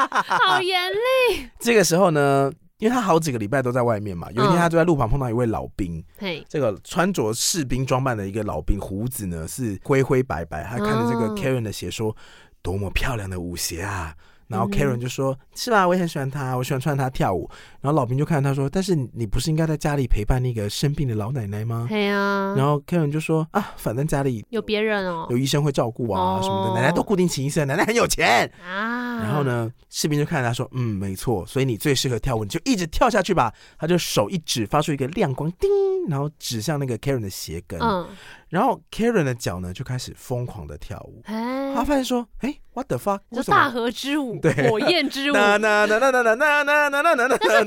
[0.03, 1.49] 好严厉。
[1.59, 2.53] 这个时候呢？
[2.79, 12.15] 因为他好几个礼拜都在外面嘛，有一天他就在路旁碰到一位老兵，嗯、这个穿着士兵装扮的一个老兵，胡子呢是灰灰白白，他看着这个 Karen 的鞋说
[12.61, 14.15] ：“多么漂亮的舞鞋啊！
[14.49, 15.89] 然后 Karen 就说：“嗯、是吧？
[15.89, 17.51] 我也很喜欢他，我喜欢穿他跳舞。”
[17.87, 22.53] 然后老兵就看着他说：“但是你不是应该在家里陪伴那个生病的老奶奶吗？”对啊。
[22.57, 35.71] 然后 Karen 就说：“啊，反正家里有别人哦，有医生会照顾啊什么的，奶奶都固定请医生，奶奶很有钱啊。”然后呢，士兵就看着他说：“嗯，没错，所以你最适合跳舞，你就一直跳下去吧。”他就手一指，发出一个亮光，叮，
[36.09, 37.79] 然后指向那个 Karen 的鞋跟。
[37.81, 38.05] 嗯。
[38.49, 43.19] 然后 Karen 的脚呢就开始疯狂的跳舞，他发现说：“哎，What the fuck？
[43.33, 45.35] 这大河之舞，对，火焰之 舞，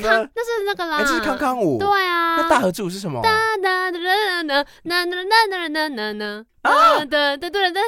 [0.10, 2.38] 康，那是那个啦，这是康康舞，对啊。
[2.38, 3.22] 那大河之舞是什么？
[3.22, 3.30] 哒
[3.62, 7.06] 哒哒哒哒哒哒哒哒哒哒哒啊！
[7.06, 7.80] 哒哒哒哒哒哒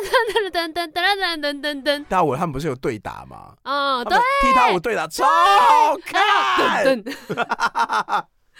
[0.49, 2.05] 哒哒哒哒哒哒哒。
[2.07, 3.53] 大舞他们不是有对打吗？
[3.63, 7.03] 哦，对，踢踏舞对打超好看。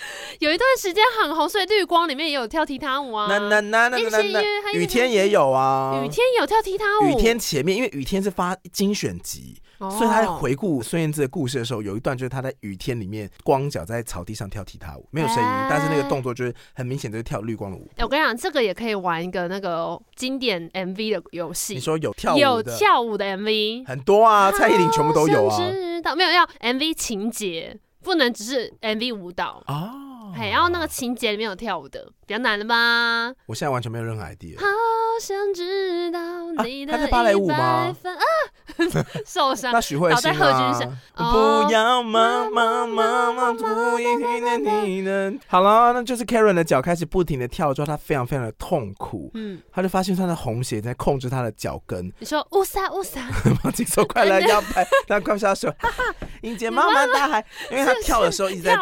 [0.39, 3.27] 有一段时间很红，所以绿光里面也有跳踢踏舞啊。
[3.29, 6.01] 那那那那那那雨天也有啊。
[6.03, 7.09] 雨天有跳踢踏舞。
[7.09, 17.87] 雨天前面，因为雨天是发精选集，所以他在回顾孙燕姿的故事的时候，有一段就是他在雨天里面光脚在草地上跳踢踏舞，没有声音，但是那个动作就是很明显就是跳绿光的舞。
[17.99, 21.75] 我跟你讲，这个也可以玩一个那个经典 MV 的游戏。
[21.75, 25.57] 你说有跳舞有跳舞的 MV 很多啊，蔡依林全部都有啊。
[25.57, 27.77] 知道没有要 MV 情节。
[28.03, 33.33] 不能只是 MV 舞蹈哦，嘿，然后那个情节里面有跳舞的，比较难的吧？
[33.45, 34.59] 我现在完全没有任何 idea。
[34.59, 34.65] 好
[35.19, 37.56] 想知道你的、啊、他在芭蕾舞吗？
[37.56, 38.24] 啊，
[39.26, 39.71] 受伤。
[39.71, 40.93] 那许慧欣啊？
[41.15, 45.39] 不要妈妈妈妈不一定能听能。
[45.47, 49.32] 好了，那就是 Karen 的脚开始不停的跳之后，他非常非常的痛苦。
[49.34, 52.12] 嗯，他就发现她的红鞋在控制他的脚跟。
[52.19, 53.21] 你说乌撒乌撒，
[53.63, 55.74] 忘记说快来要拍，他快下手，
[56.41, 58.78] 迎接妈妈大喊，因为他跳的时候一直在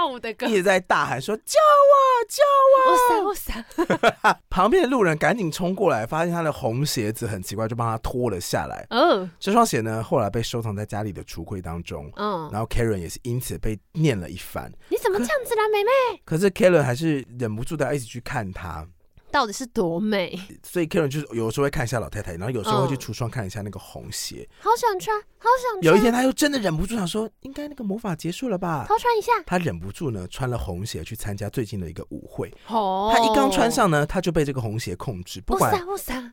[0.48, 1.58] 一直在大喊说救
[1.90, 1.96] 我
[2.28, 2.44] 救
[2.76, 4.40] 我乌撒乌撒。
[4.50, 8.86] 旁边的路人赶紧冲过来，发现他的红鞋子很奇怪，就帮他脱了下来。
[8.90, 12.12] 嗯，这双鞋呢，后来被收藏在家里的橱柜当中。
[12.16, 14.72] 嗯，然后 Karen 也是因此被念了一番。
[14.90, 16.22] 你怎么这样子啦，妹妹？
[16.26, 18.88] 可是 Karen 还是忍不住的要一直去看他。
[19.32, 20.40] 到底是多美？
[20.64, 24.48] 所以 Karen 就是有时候会看一下老太太，然后有时候会去橱窗看一下那个红鞋。
[24.60, 25.84] 好想穿，好想穿。
[25.84, 28.86] 有一天他又真的忍不住想说，应该那个魔法结束了吧？
[28.88, 29.32] 偷穿一下。
[29.46, 32.54] 他忍不住呢，穿了红鞋去参加最近的一个舞会。
[32.68, 33.12] 哦。
[33.14, 35.72] 他一刚穿上呢，他就被这个红鞋控制，不管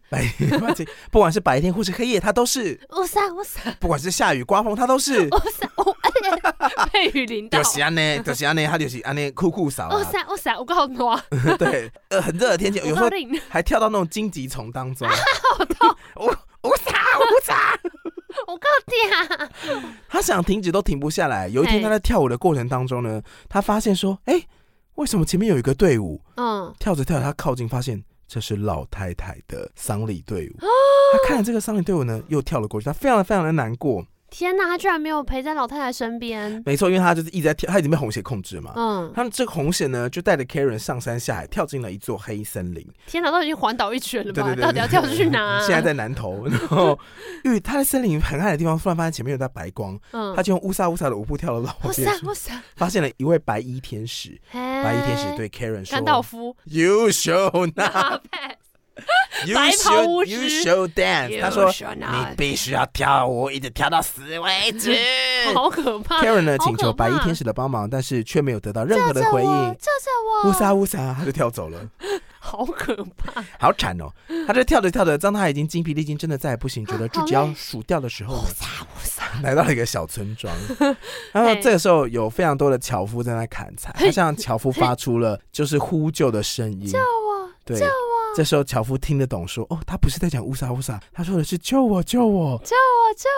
[0.09, 0.51] 白天，
[1.11, 2.81] 不管是白天或是黑夜，他都是。
[3.79, 5.29] 不管是下雨刮风，他都是。
[6.93, 7.62] 被雨淋到。
[7.62, 9.89] 就是安呢，就是安呢，他就是安呢，酷酷扫。
[9.89, 10.97] 哇塞，哇塞，我告诉你。
[11.59, 12.79] 对，呃，很热的天气。
[12.81, 13.09] 有时候
[13.49, 15.09] 还跳到那种荆棘丛当中，
[15.57, 15.97] 好痛！
[16.17, 16.27] 我
[16.62, 17.79] 我傻我傻，
[18.47, 21.49] 我告诉你，他想停止都停不下来。
[21.49, 24.43] 有一天他在跳舞的过程当中呢，他发现说：“哎，
[24.97, 26.21] 为什么前面有一个队伍？
[26.37, 30.57] 嗯，跳着跳着，他靠近，发现这是老太太的丧礼队伍。
[31.12, 36.62] 他看了这个丧礼队伍呢，又跳了过去，他非常的非常的难过。”天呐，他居然没有陪在老太太身边。
[36.67, 38.73] 没错，因为他就是一直在跳，他已经被红鞋控制嘛。
[38.77, 42.87] 嗯，他们这个红鞋呢，就带着 Karen 上山下海，跳进了一座黑森林。
[43.07, 44.43] 天呐，都已经环岛一圈了吧？
[44.55, 45.61] 对到底要跳去哪啊？
[45.65, 46.99] 现在在南头，然后
[47.45, 51.89] 因为他在森林很暗的地方，突然发现前面有道白光，嗯，他就用乌撒乌撒的舞步跳了老远。
[51.89, 54.39] 乌撒乌撒，发现了一位白衣天使。
[54.53, 58.23] 白衣天使对 Karen 说：“甘道夫，You show not。”
[59.45, 61.41] You should, you should dance。
[61.41, 64.97] 他说：“你必须要跳舞，一直跳到死为止。
[65.55, 66.23] ”好可怕。
[66.23, 69.49] Karen 呢，请求白衣天使的帮忙，但是却没有得到任何的回应。
[69.49, 70.51] 救救我！
[70.51, 71.79] 乌撒乌撒，他就跳走了。
[72.41, 74.07] 好可怕，好惨哦！
[74.47, 78.45] 他就跳着跳着，当他已经精疲力尽，真的再也不行，觉得自己要数掉的时候，
[79.43, 80.55] 来到了一个小村庄。
[81.33, 87.51] 然后这个时候有非常多的樵夫在那砍柴，他向樵夫发出了就是呼救的声音：“救我！
[87.65, 87.91] 对，救我！”
[88.37, 93.31] 这时候樵夫听得懂，说：“哦，他不是在讲乌萨乌萨，他说的是救我，救我，救我，救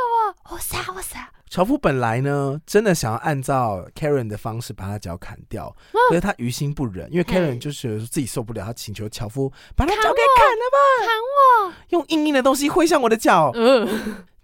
[0.51, 5.73] 我，乌萨乌萨。”樵夫本来呢，真的想要按照 Karen 的方式把他脚砍掉，
[6.09, 13.53] 可是他于心不忍，因为 Karen 就是自己受不了，他请求樵夫把他脚给砍了吧，砍我，用硬硬的东西挥向我的脚。
[13.55, 13.89] 嗯，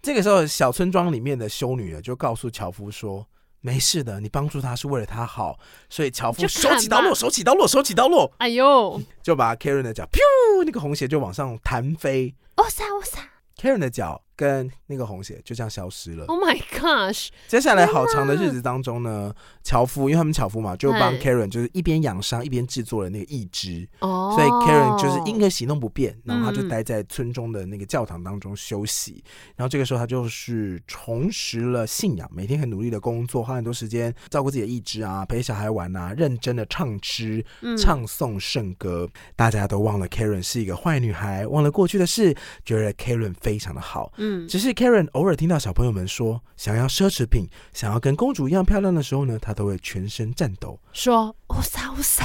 [0.01, 3.27] 这个时候小村庄里面的修女就告诉樵夫说
[3.65, 12.35] ：“没事的，你帮助他是为了他好。”所以樵夫手起刀落，手起刀落，手起刀落，哎呦，就把 Karen 的脚，噗，那个红鞋就往上弹飞。
[12.57, 13.21] 哦，杀哦杀
[13.57, 14.24] ，Karen 的脚。
[14.37, 16.25] 跟那个红鞋就这样消失了。
[16.27, 17.29] Oh my gosh！
[17.49, 23.89] 接下来好长的日子当中呢，樵夫因为他们樵夫嘛，就帮 Karen 就是一边养伤一边制作了那个义肢。
[24.01, 24.35] 哦。
[24.37, 29.23] 所以 Karen 就是因为行动不便，然后他就待在村中的那个教堂当中休息。
[29.57, 37.45] 然后这个时候他就是重拾了信仰，每天很努力的工作，花很多时间照顾自己的义肢啊，陪小孩玩啊，认真的唱诗、
[37.79, 39.09] 唱诵圣歌。
[39.37, 44.13] 大家都忘了 Karen 是一个坏女孩，忘了过去的事，觉得 Karen 非常的好。
[44.17, 52.25] 嗯，只是 Karen 偶尔听到小朋友们说想要奢侈品，想要跟公主一样漂亮的时候呢，她都会全身颤抖，说乌萨乌萨。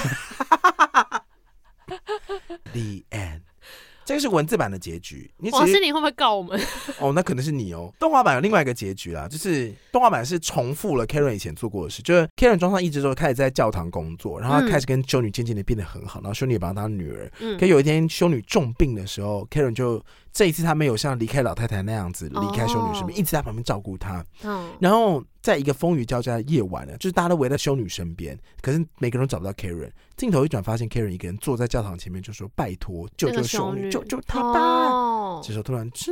[2.72, 3.49] The end。
[4.10, 5.30] 这个是文字版的结局。
[5.38, 6.60] 你王心凌会不会告我们？
[6.98, 7.94] 哦，那可能是你哦。
[8.00, 17.32] 动画版有另外一个结局啦，就是动画版是重复了 Karen 以前做过的事，就是 Karen 装上义肢之后开始在教堂工作，然后他开始跟修女渐渐的变得很好，然后修女也把她当女儿。
[17.40, 17.56] 嗯。
[17.60, 24.26] 可有一天修女重病的时候，Karen 就这一次他没有像离开老太太那样子离开修女身边，一直在旁边照顾她。
[24.44, 24.72] 嗯。
[24.80, 29.90] 然后在一个风雨交加的夜晚呢，就是大家都围在修女身边，可是每个人都找不到 Karen。
[30.18, 34.60] 镜头一转，发现 Karen 一个人坐在教堂前面，就说：“拜托，救救修女，救救她吧！”
[34.92, 36.12] 哦、这时候突然，吱，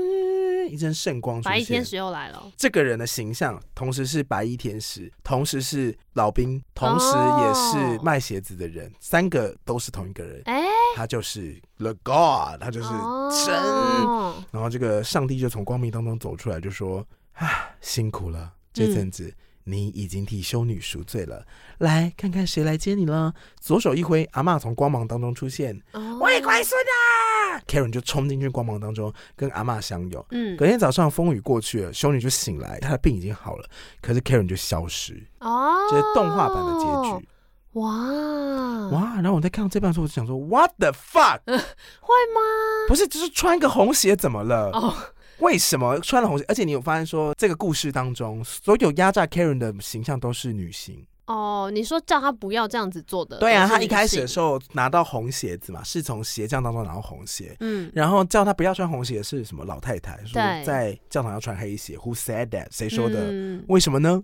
[0.70, 2.50] 一阵圣光出现，白衣天使又来了。
[2.56, 10.42] 这个人的形象，同时是白衣天使，同时是老兵，同时也是卖鞋子的人，哦、三个都是同一个人。
[10.46, 10.64] 哎，
[10.96, 13.54] 他就是 The God，他就是神。
[13.54, 19.26] 哦、然后这个上帝就从光明当中走出来，就说：“啊，辛苦了，这阵子。
[19.26, 19.34] 嗯”
[19.70, 21.46] 你已经替修女赎罪了，
[21.80, 23.34] 来看看谁来接你了。
[23.60, 25.78] 左手一挥，阿妈从光芒当中出现。
[26.22, 30.26] 喂，乖孙啊！Karen 就冲进去光芒当中，跟阿妈相拥。
[30.32, 33.68] 嗯，隔天早上风雨过去了，修女就醒来，她的病已经好了，
[34.02, 35.22] 可是 Karen 就消失。
[35.42, 36.86] 哦，这是动画版的结
[37.20, 37.28] 局。
[37.74, 39.16] 哇哇！
[39.16, 41.42] 然后我在看到这半的时候，我就想说，What the fuck？
[41.44, 42.40] 会吗？
[42.88, 44.70] 不是，就是穿个红鞋怎么了？
[44.72, 44.96] 哦。
[45.40, 46.46] 为什么穿了红鞋？
[46.48, 51.70] 而且你有发现说，这个故事当中，所有压榨 Karen 的形象都是女性哦。
[51.72, 53.38] 你说叫他不要这样子做的？
[53.38, 57.56] 对啊，他一开始的时候拿到红鞋子嘛，是从鞋匠当中拿到红鞋。
[57.60, 61.96] 嗯，然后叫他不要穿红鞋是什么老太太说在教堂要穿黑鞋。
[61.98, 62.68] Who said that？
[62.72, 63.32] 谁说的？
[63.32, 64.24] 嗯、为什么呢？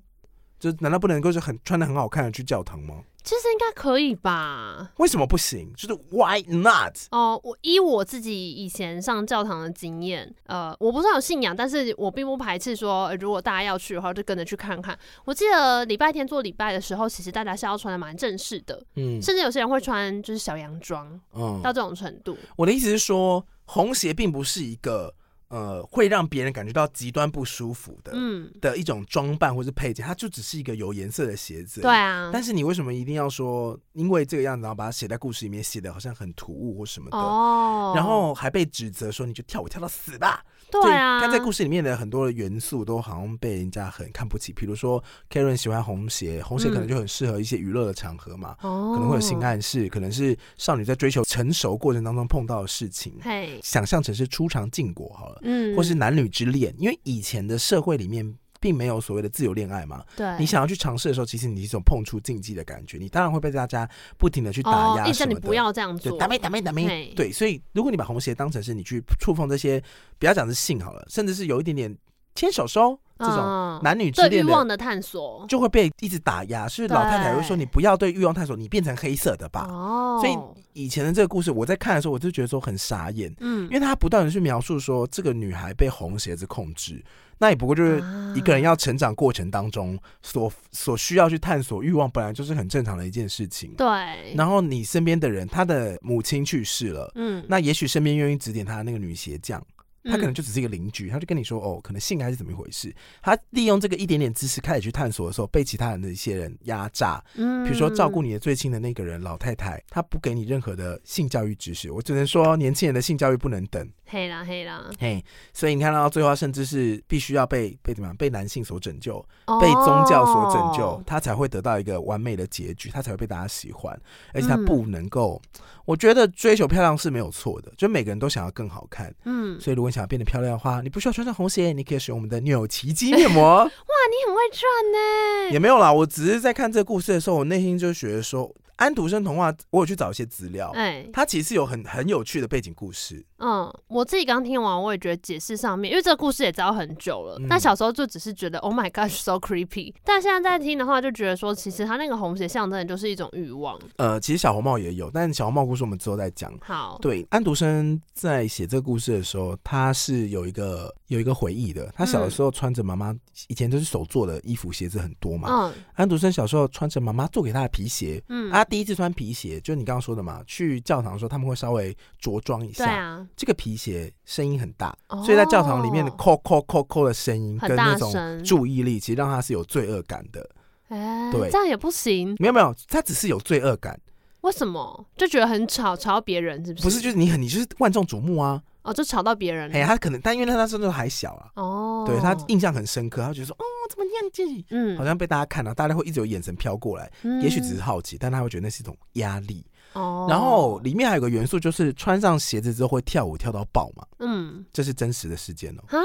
[0.59, 2.95] 就难道不能够是很穿的很好看的去教堂吗？
[3.23, 4.91] 其实应该可以吧？
[4.97, 5.71] 为什么不行？
[5.75, 6.97] 就是 Why not？
[7.11, 14.97] 哦，我依我自己以前上教堂的经验，呃，我不算有信仰，但是我并不排斥说，如果大家要去的话，就跟着去看看。
[15.25, 22.37] 我记得礼拜天做礼拜的时候，其实大家是要穿的蛮正式的，嗯，甚至有些人会穿就是小洋装，嗯，到这种程度。
[22.57, 25.13] 我的意思是说，红鞋并不是一个。
[25.53, 31.81] 呃，会让别人感觉到极端不舒服的，嗯，的一种装扮或是配件，它就只是一个有颜色的鞋子。
[31.81, 40.43] 对啊，但是你为什么一定要说，因为这个样子，然后把它写在故事里面，写的好像很突兀或什么的，哦，然后还被指责说你就跳舞跳到死吧。
[40.81, 53.59] 对啊，看在故事里面的很多的元素都好像被人家很看不起，比如说 Karen 喜欢红鞋，红鞋可能就很适合一些娱乐的场合嘛，嗯、可能会有性暗示，可能是少女在追求成熟过程当中碰到的事情，嘿。
[53.61, 58.35] 想象成是初尝禁果好了，嗯，或是男女之恋，因为以前的社会里面。
[58.63, 60.01] 并没有所谓的自由恋爱嘛？
[60.15, 63.85] 对，你想要去尝试的时候，其实你是一种碰触禁忌的感觉，你当然会被大家
[64.17, 65.09] 不停的去打压什么的。
[65.09, 67.13] 意思你不要这样做，打没打没打没。
[67.13, 69.83] 对，所以如果你把红鞋当成是你去触碰这些，
[70.17, 71.93] 不要讲是性好了，甚至是有一点点
[72.35, 76.65] 牵手手这种男女之恋的欲望的探索，就会被一直打压。
[76.65, 79.67] 所以老太太会说你不要对欲望探索，你变成黑色的吧。
[79.69, 83.35] 哦，所以以前的这个故事，我在看的时候，我就觉得说很傻眼。
[83.41, 87.03] 嗯，因为他不断的去描述说这个女孩被红鞋子控制。
[87.37, 88.03] 那也不过就是
[88.35, 93.73] 一个人要成长过程当中所所需要去探索欲望，本来就是很正常的一件事情。
[93.75, 93.87] 对。
[94.35, 99.61] 然后你身边的人，他的母亲去世了，嗯，那也许身边愿意指点他的那个女鞋匠。
[100.03, 102.93] 他可能就只是一个邻居，他就跟你说哦，可能性还是怎么一回事。
[103.21, 107.23] 他利用这个一点点知识开始去探索的时候，被其他人的一些人压榨。
[107.35, 111.91] 嗯，比如说照顾你的最亲的那个人老太太，她不给你任何的性教育知识。
[111.91, 113.89] 我只能说，年轻人的性教育不能等。
[114.05, 118.15] 黑啦黑啦，嘿，所以你看到最后，甚至是必须要被被怎么样？
[118.15, 119.17] 被男性所拯救，
[119.59, 123.99] 被宗教所拯救，他才会得到一个完美的结局，他才会被大家喜欢。
[124.33, 125.41] 而且他不能够，
[125.85, 129.11] 我觉得追求漂亮是没有错的，就每个人都想要更好看。
[129.23, 133.43] 嗯，所以如果你想要变得漂亮的话，你不需要穿上红鞋，你可以使用我们的纽奇迹面膜。
[133.63, 135.53] 哇，你很会赚呢！
[135.53, 138.51] 也没有啦，我只是在看这个故事的时候，我内心就觉得说。
[138.77, 143.23] 安徒生童话，我有去找一些资料，哎，它其实有很很有趣的背景故事。
[143.37, 149.93] 嗯，我自己刚听完，我也觉得解释上面，因为这个故事也知道很久了，嗯、但小时候就只是觉得 Oh my God，so creepy。
[150.03, 153.79] 但现在在听的话，就觉得说，其实他那个红鞋象征的就是一种欲望。
[153.97, 156.51] 呃，其实小红帽也有，但小红帽故事我们之后再讲。
[156.61, 161.91] 好，对，安徒生在写这个故事的时候，他是有一个有一个回忆的。
[161.93, 163.13] 他小的时候穿着妈妈
[163.49, 165.49] 以前都是手做的衣服，鞋子很多嘛。
[165.51, 168.62] 嗯，安徒生小时候穿着妈妈做给他的皮鞋，嗯啊。
[168.63, 172.85] 第一次穿皮鞋，就你刚刚说的嘛，去教堂的时候他们会稍微着装一下。
[172.85, 180.49] 对啊，这个皮鞋声音很大，哦、所以在教堂里面的扣扣扣扣的声音跟那种注意力，其实让他是有罪恶感的。
[180.89, 182.35] 哎，对，这样也不行。
[182.39, 183.99] 没有没有，他只是有罪恶感。
[184.41, 185.05] 为什么？
[185.15, 186.83] 就觉得很吵，吵到别人是不是？
[186.83, 188.61] 不是，就是你很，你就是万众瞩目啊。
[188.83, 189.71] 哦，就吵到别人。
[189.73, 194.65] 哎，他可能，但因为他那时候还小啊，哦，对他印象很深刻，他觉得说，哦，怎么样子？
[194.69, 199.65] 嗯，好像被大家看到，大家会一直有眼神飘过来，嗯、也许只是好奇，但他会觉得那是一种压力。
[199.93, 204.05] 哦，然后里面还有个元素，就是穿上鞋子之后会跳舞跳到爆嘛。
[204.19, 205.83] 嗯，这是真实的事件哦。
[205.89, 205.99] 啊，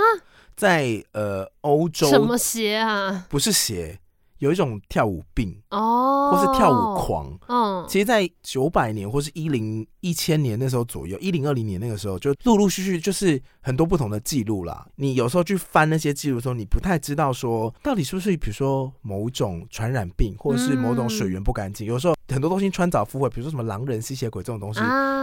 [0.55, 3.27] 在呃欧洲，什么鞋啊？
[3.29, 3.99] 不是鞋。
[4.39, 14.87] 有一种跳舞病哦，或是跳舞狂，嗯，其实，在九百年或是一零一千年那时候左右，一零二零年那个时候，就陆陆续续就是很多不同的记录啦。
[14.97, 21.87] 你有时候去翻那些记录的时候，你不太知道说到底是不是比如说某种传染病，或者是某种水源不干净。
[21.87, 24.81] 有时候很多东西穿凿附会，比如说什么狼人吸血鬼这种东西，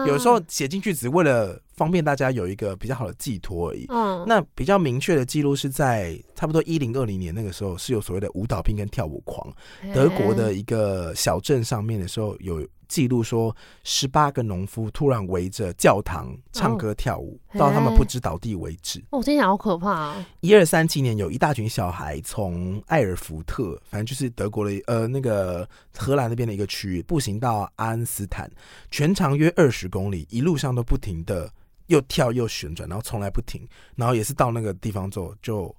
[0.08, 1.60] 有时候写进去只为了。
[1.76, 3.86] 方便大家有一个比较好的寄托而已。
[3.90, 9.54] 嗯，那比较明确的记录是在差不多一零二零年那个时候，是有所谓的舞蹈病跟跳舞狂。
[9.94, 12.66] 德国的一个小镇上面的时候有。
[12.96, 19.04] 记录说，十八个农夫突然围着教堂唱歌跳舞，哦、到他们不知倒地为止。
[19.10, 20.26] 哦，听起来好可怕啊！
[20.40, 25.68] 一二三七年，有一大群小孩从艾尔福特，反正就是德国的呃那个
[25.98, 28.50] 荷兰那边的一个区域，步行到阿恩斯坦，
[28.90, 31.52] 全长约二十公里，一路上都不停的
[31.88, 33.68] 又跳又旋转，然后从来不停，
[33.98, 35.76] 然后也是到那个地方之后就。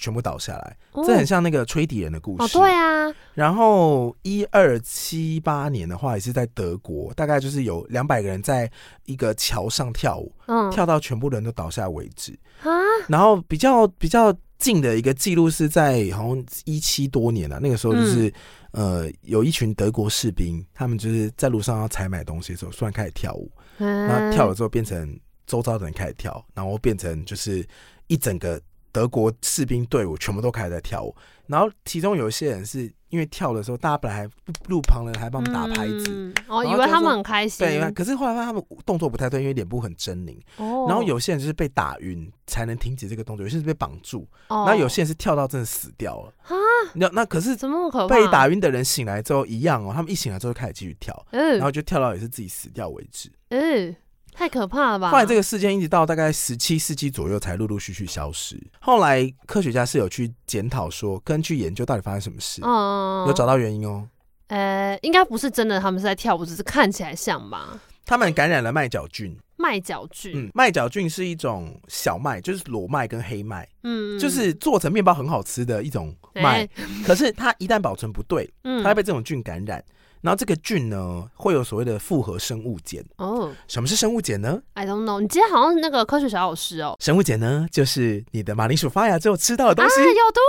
[0.00, 0.76] 全部倒下来，
[1.06, 2.42] 这很像那个吹笛人的故事。
[2.42, 3.14] 哦，对啊。
[3.34, 8.70] 然后一二七八年的话，也是在德国，大概就是有两百个人在
[9.04, 12.32] 一个桥上跳舞，嗯，跳到全部人都倒下为止。
[12.62, 12.70] 啊。
[13.08, 18.32] 然后比较比较近的一个记录是在好像一七多年了，啊，那个时候就是，
[18.72, 27.66] 嗯，呃，有一群德国士兵，他们就是在路上要采买东西的时候，突然开始跳舞，然后跳了之后变成周遭的人开始跳，然后变成就是
[28.06, 28.58] 一整个。
[28.92, 31.14] 德国士兵队伍全部都开始在跳舞，
[31.46, 34.30] 然后其中有一些人是因为跳的时候，大家本来还
[34.68, 37.66] 路旁的人还帮他们打拍子，嗯、哦，以为他们很开心。
[37.66, 40.38] 对，可是后来发现他们动作不太对，因为脸部很狰狞。
[40.56, 46.32] 哦，然后有些人就是被打晕才能停止这个动作，有些人是被绑住，哦、然后有些人是跳到真的死掉了。
[46.42, 46.54] 啊，
[46.94, 48.14] 那那可是怎么可怕？
[48.14, 53.30] 被打晕的人醒来之后一样哦，他们一醒来之后开始继续跳，嗯，然后就跳到也是自己死掉为止。
[53.48, 53.94] 嗯。
[54.32, 55.10] 太可怕了吧！
[55.10, 58.60] 后来这个事件一直到大概十七世纪左右才陆陆续续消失。
[58.80, 64.08] 后来科学家是有去检讨说，根据研究到底发生什么事，嗯，有找到原因哦。
[64.48, 67.78] 呃，应该不是真的，他们是在跳舞，只是看起来像吧？
[68.04, 69.36] 他们感染了麦角菌。
[69.56, 76.60] 麦角菌，嗯，麦角菌是一种小麦，就是裸麦跟黑麦，嗯，就是做成面包很好吃的一种麦。
[76.60, 76.70] 欸、
[77.04, 79.84] 可是它一旦保存不对，嗯，它会被这种菌感染。
[80.22, 83.50] 然后这个菌呢，会有所谓的复合生物碱哦。
[83.66, 85.20] 什么是生物碱呢？I don't know。
[85.20, 86.96] 你今天好像是那个科学小老师哦。
[87.00, 90.00] 生物碱呢，就是你的马铃薯发芽之后吃到的东西。
[90.00, 90.40] 啊，有毒，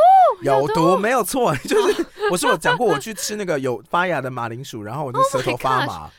[0.41, 1.55] 有毒，有毒没有错。
[1.63, 6.03] 就是我是有讲过，我去吃那个有发芽的马铃薯，然后我的舌头发麻。
[6.03, 6.11] Oh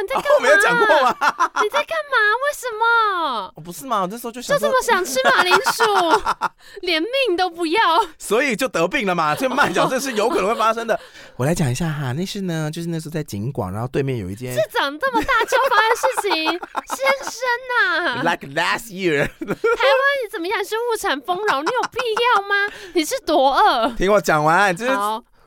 [0.00, 0.36] 你在干嘛？
[0.36, 1.10] 我没有讲过吗？
[1.60, 2.16] 你在干嘛？
[2.44, 3.52] 为什么？
[3.64, 4.02] 不是嘛？
[4.02, 5.82] 我这时候就想就这么想吃马铃薯，
[6.82, 7.80] 连命都不要，
[8.16, 9.34] 所以就得病了嘛。
[9.34, 10.98] 这慢角这是有可能会发生的。
[11.38, 21.62] 我来讲一下哈，那是呢，就是那时候在景广，然后对面有一间是长这么大就发生事情，先生呐， Like last year， 台湾你怎么样是物产丰饶？
[21.62, 22.00] 你有必
[22.34, 22.74] 要吗？
[22.92, 23.88] 你是多饿？
[23.92, 24.92] 听我讲完，就是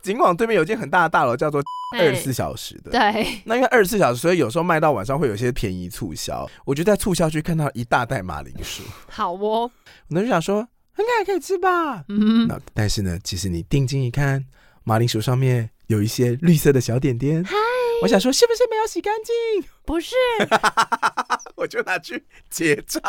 [0.01, 1.61] 景广对面有一间很大的大楼，叫做。
[1.99, 6.49] 二十四小时的，对，那因为二十四小时，所以有时候卖到晚上会有些便宜促销。
[6.63, 9.71] 我就在促销区看到一大袋马铃薯，好哦，我
[10.07, 10.65] 那就想说
[10.97, 12.05] 应该还可以吃吧。
[12.07, 14.41] 嗯，那但是呢，其实你定睛一看，
[14.85, 17.43] 马铃薯上面有一些绿色的小点点。
[17.43, 17.53] 嗨，
[18.01, 19.69] 我想说是不是没有洗干净？
[19.83, 20.15] 不是，
[21.55, 23.01] 我就拿去结账。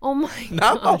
[0.00, 0.58] Oh my god！
[0.60, 0.98] 然后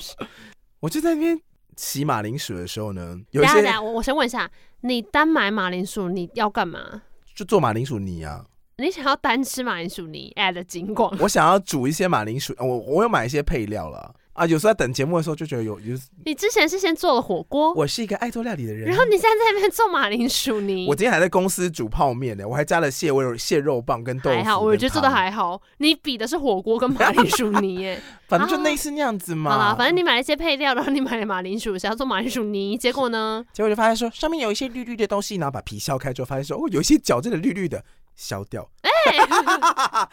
[0.78, 1.40] 我就在那边
[1.76, 4.48] 洗马铃薯的时候呢，有一些，我我先问一下，
[4.82, 7.02] 你单买马铃薯你要干嘛？
[7.34, 8.46] 就做马铃薯泥啊！
[8.76, 14.46] 你想要单吃马铃薯泥？add 金广，我想要煮一些马铃薯，我我有买一些配料了啊。
[14.46, 15.96] 有时候在等节目的时候就觉得有有。
[16.24, 17.72] 你之前是先做了火锅？
[17.74, 18.88] 我是一个爱做料理的人。
[18.88, 20.86] 然后你现在在那边做马铃薯泥？
[20.88, 24.36] 我今天还在公司煮泡面呢，我还加了蟹味蟹肉棒跟豆腐。
[24.36, 25.60] 还好，我觉得做的还好。
[25.78, 29.50] 你比的是火锅跟马铃薯泥耶， 反正就类似那样子嘛。
[29.50, 33.44] 好啦，反正你买了一些配料，然后你买了马铃薯，想要做马铃薯泥，结果呢？
[33.52, 37.84] 结果就发现说上面有一些绿绿的东西，然后把皮削开之后，发现说哦，有一些角真的绿绿的。
[38.20, 39.18] 削掉，哎、欸，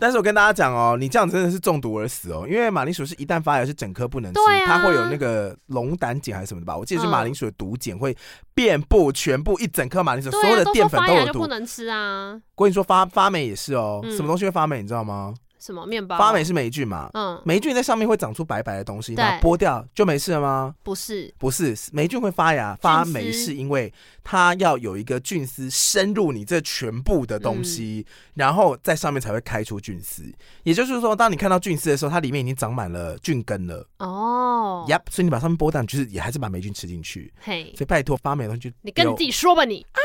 [0.00, 6.76] 但是我跟大家讲哦，你这样真的是中毒而死哦，因为马铃薯是一旦发芽是整颗不能吃，啊、它会有那个龙胆碱还是什么的吧？
[6.76, 8.16] 我记得是马铃薯的毒碱会
[8.54, 12.40] 遍布全部一整颗马铃薯，啊、所有的淀粉都有毒，不能吃啊。
[12.56, 15.34] 我跟你说发发霉也是哦，嗯、什么东西会发霉你知道吗？
[15.60, 16.16] 什么面包？
[16.18, 17.10] 发霉是霉菌嘛？
[17.12, 20.74] 嗯，霉菌在上面会长出白白的东西，那剥掉就没事了吗？
[20.82, 23.92] 不是，不是，霉菌会发芽发霉，是因为
[24.24, 30.24] 它要有一个菌丝深入你这全部的东西，嗯、然后在上面才会开出菌丝。
[30.62, 33.86] 也就是说，当你看到菌丝的时候，它里面已经长满了菌根了。
[33.98, 37.32] 哦，Yep，所以你把上面剥掉，就是也还是把霉菌吃进去。
[37.38, 40.00] 嘿，所以拜托发霉的东西，你跟你自己说吧，你啊。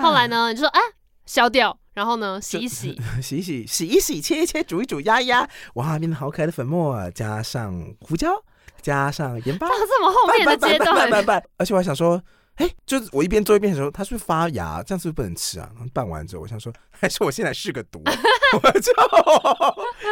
[0.00, 0.80] 后来呢，你就说啊，
[1.26, 1.78] 消掉。
[1.94, 8.42] 然后呢，洗一洗， 洗一洗，洗一洗，切一切，煮一煮，压一压，哇，变得好可爱的粉末，加上胡椒，
[8.80, 12.18] 加上盐巴，到这么后面的阶段，拌拌拌，而且我还想说，
[12.54, 14.82] 哎，就是我一边做一边想说，它是不是发芽？
[14.82, 15.68] 这样是不是不能吃啊？
[15.74, 18.02] 然后拌完之后，我想说，还是我现在试个毒，
[18.62, 18.90] 我就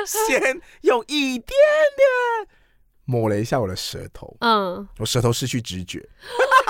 [0.05, 1.47] 先用一点
[1.97, 2.49] 点
[3.07, 5.99] 抹了一下我的舌头，嗯，我舌头失去知觉，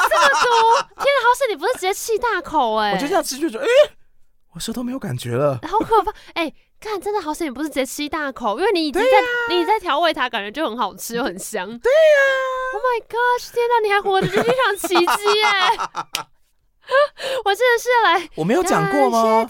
[0.09, 0.87] 这么毒！
[1.03, 3.97] 天哪，好险你不是直接气大口哎，我就这样吃就觉得，哎。
[4.55, 6.11] 我舌头没有感觉了，好可怕！
[6.35, 11.67] 哎、欸，看，真的好险，你不是直接吃一大口，因为你已经在，啊、你在调味它，感觉就很好吃又很香。
[11.67, 13.53] 对呀、啊、，Oh my gosh！
[13.53, 15.71] 天哪，你还活着，这是一场奇迹哎！
[17.45, 19.47] 我真的是要来，我没有讲过吗？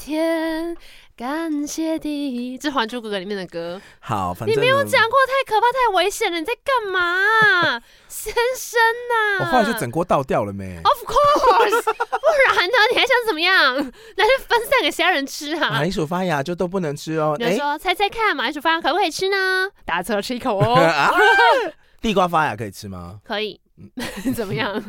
[1.21, 3.79] 感谢地，这《还珠格格》里面的歌。
[3.99, 6.39] 好，反正你没有讲过，太可怕，太危险了！
[6.41, 9.41] 你在干嘛， 先生呐？
[9.41, 12.75] 我后来就整锅倒掉了没？Of course，不然呢？
[12.91, 13.77] 你还想怎么样？
[14.17, 15.69] 那就分散给其他人吃啊！
[15.69, 17.37] 马铃薯发芽就都不能吃哦。
[17.39, 19.69] 你说，猜猜看，马铃薯发芽可不可以吃呢？
[19.85, 20.75] 大家侧吃一口哦。
[22.01, 23.21] 地瓜发芽可以吃吗？
[23.23, 23.61] 可以。
[24.35, 24.83] 怎么样？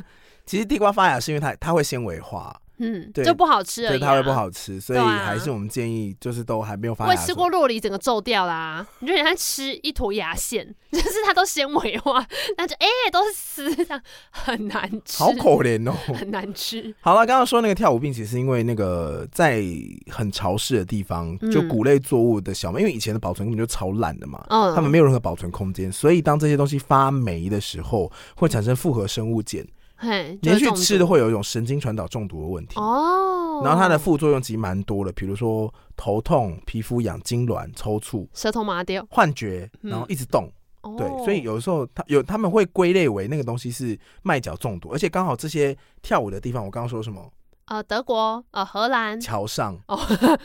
[0.45, 2.55] 其实地瓜发芽是因为它它会纤维化。
[2.81, 7.11] 嗯，对，就不好吃了，对，它会不好吃，所以还是我们建议，就是都还没有发芽。
[7.11, 12.25] 我也吃过洛梨，整个皱掉啦，你就像吃一坨牙线， 就是它都纤维化，
[12.57, 14.01] 那就哎、欸、都是丝，这样
[14.31, 16.93] 很难吃，好可怜哦，很难吃。
[17.01, 19.63] 好了，刚刚说那个跳舞病，其实是因为那个在
[20.09, 29.63] 很潮湿的地方，就谷类作物的小麦，因为以前的保存根本就超烂的嘛，嗯，他们没有任何保存空间，所以当这些东西发霉的时候，会产生复合生物碱。
[30.01, 47.31] 嘿，连续吃的会有一种神经传导中毒的问题哦，然后它的副作用其实蛮多的，比如说头痛、皮肤痒、痉挛、抽搐、舌头麻掉、幻觉，然后一直动，嗯、对，所以有的时候他有他们会归类为那个东西是麦角中毒，而且刚好这些跳舞的地方，我刚刚说什么？
[47.71, 49.95] 呃，德国，呃，荷兰，桥上，哦，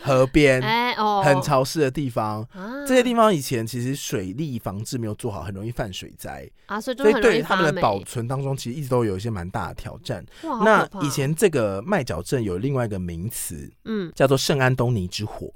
[0.01, 6.95] 河边， 哎，哦，很潮湿的地方，啊，这些地方以前其实水利防治没有做好，很容易犯水灾啊，所以。
[6.95, 10.25] 所以对他们的保存当中，其实一直都有一些蛮大的挑战。
[10.63, 15.53] 那以前这个麦角镇有另外一个名词，嗯，叫做圣安东尼之火，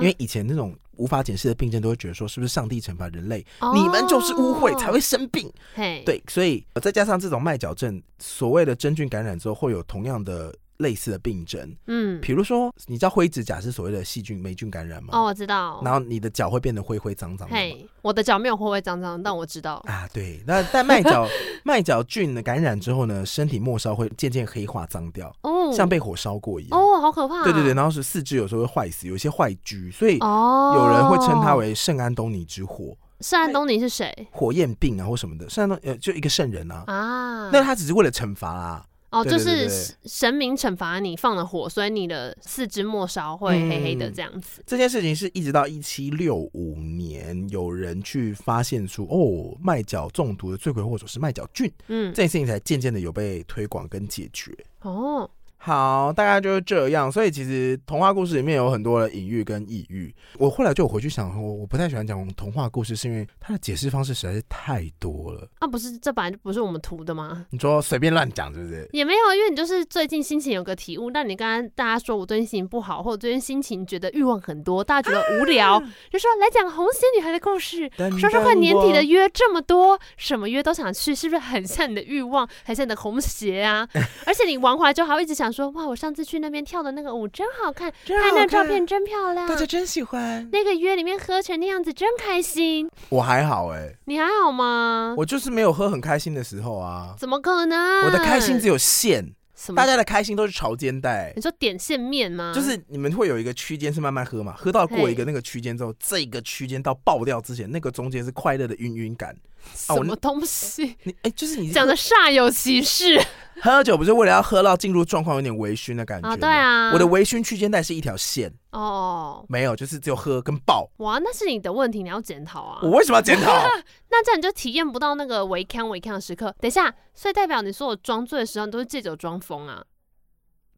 [0.00, 10.52] 因为以前那种无法解释的病症，都会觉得说是不是上帝惩罚人类，你们就是污秽才会生病，嘿，对，所以再加上这种麦角症所谓的真菌感染之后，会有同样的。
[10.78, 15.10] 类似的病症，嗯，比如说，你知道灰指甲是所谓的细菌霉菌感染吗？
[15.12, 15.80] 哦，我知道。
[15.84, 17.54] 然后你的脚会变得灰灰脏脏的。
[17.54, 19.82] 嘿，我的脚没有灰灰脏脏，但我知道。
[19.86, 20.42] 啊，对。
[20.46, 21.26] 那在麦角
[21.64, 26.78] 麦角菌的感染之后呢，身体末梢会渐渐黑化脏掉，哦，像被火烧过一样。
[26.78, 27.42] 哦，好可怕。
[27.44, 32.96] 对对对，然后是四肢有时候会坏死，有一些坏疽，所以哦，有人会称它为圣安东尼之火。
[33.20, 34.28] 圣安东尼是谁？
[34.30, 35.48] 火焰病啊，或什么的。
[35.48, 36.84] 圣安东呃，就一个圣人啊。
[36.86, 37.50] 啊。
[37.50, 38.84] 那他只是为了惩罚啊。
[39.20, 39.68] 哦，就是
[40.04, 44.60] 神明惩罚你放了火，所以你的四肢末梢会黑黑的这样子。
[44.60, 54.52] 嗯，这件事情是一直到一七六五年，有人去发现出哦，麦角中毒的罪魁祸首是麦角菌，嗯，这件事情才渐渐的有被推广跟解决。
[54.82, 55.30] 哦。
[55.66, 57.10] 好，大概就是这样。
[57.10, 60.14] 所以其实童话故事里面有很多的隐喻跟意喻。
[60.38, 65.48] 我后来就回去想我，我不太喜欢讲童话故事，是因为它的解释方式实在是太多了。
[65.58, 67.46] 啊，不是，这本来就不是我们图的吗？
[67.50, 68.88] 你说随便乱讲，是不是？
[68.92, 71.10] 也没有，因为你就是最近心情有个体悟。
[71.10, 77.90] 那你刚刚大家说我最近心情不好，或者最近心情觉得欲望很多，大家觉得无聊，啊、就说来讲红鞋女孩的故事，
[78.20, 83.88] 说说看年底的约这么多，什么约都想去，是不是很像你的欲望，很像你的红鞋啊？
[84.26, 85.55] 而且你玩回来之后还会一直想。
[85.56, 90.46] 说哇，我上次去那边跳的那个舞真好看，拍那照片真漂亮，大家真喜欢。
[90.52, 92.90] 那个约里面喝成那样子真开心。
[93.08, 95.14] 我还好哎、欸，你还好吗？
[95.16, 97.14] 我就是没有喝很开心的时候啊。
[97.18, 98.04] 怎么可能？
[98.04, 99.32] 我的开心只有线，
[99.74, 101.32] 大家的开心都是朝肩带。
[101.34, 102.52] 你说点线面吗？
[102.54, 109.34] 就是你们会有一个区间是慢慢喝嘛，喝到过一个那个区间之后，这个区间到爆掉之前，那个中间是快乐的晕晕感。
[109.74, 110.96] 什么东西？
[111.04, 113.18] 你哎、欸，就是你讲的煞有其事。
[113.62, 116.36] 喝酒不是为了要喝到进入状况，有点微醺的感觉。
[116.36, 118.52] 对啊，我的微醺区间带是一条线。
[118.72, 120.88] 哦，没有，就是只有喝跟爆。
[120.98, 122.80] 哇，那是你的问题，你要检讨啊。
[122.84, 123.52] 我为什么要检讨？
[124.10, 126.54] 那这样你就体验不到那个微康微康的时刻。
[126.60, 129.82] 等一下，所以代表你说我装醉的时候，你都是借酒装疯啊？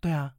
[0.00, 0.32] 对啊。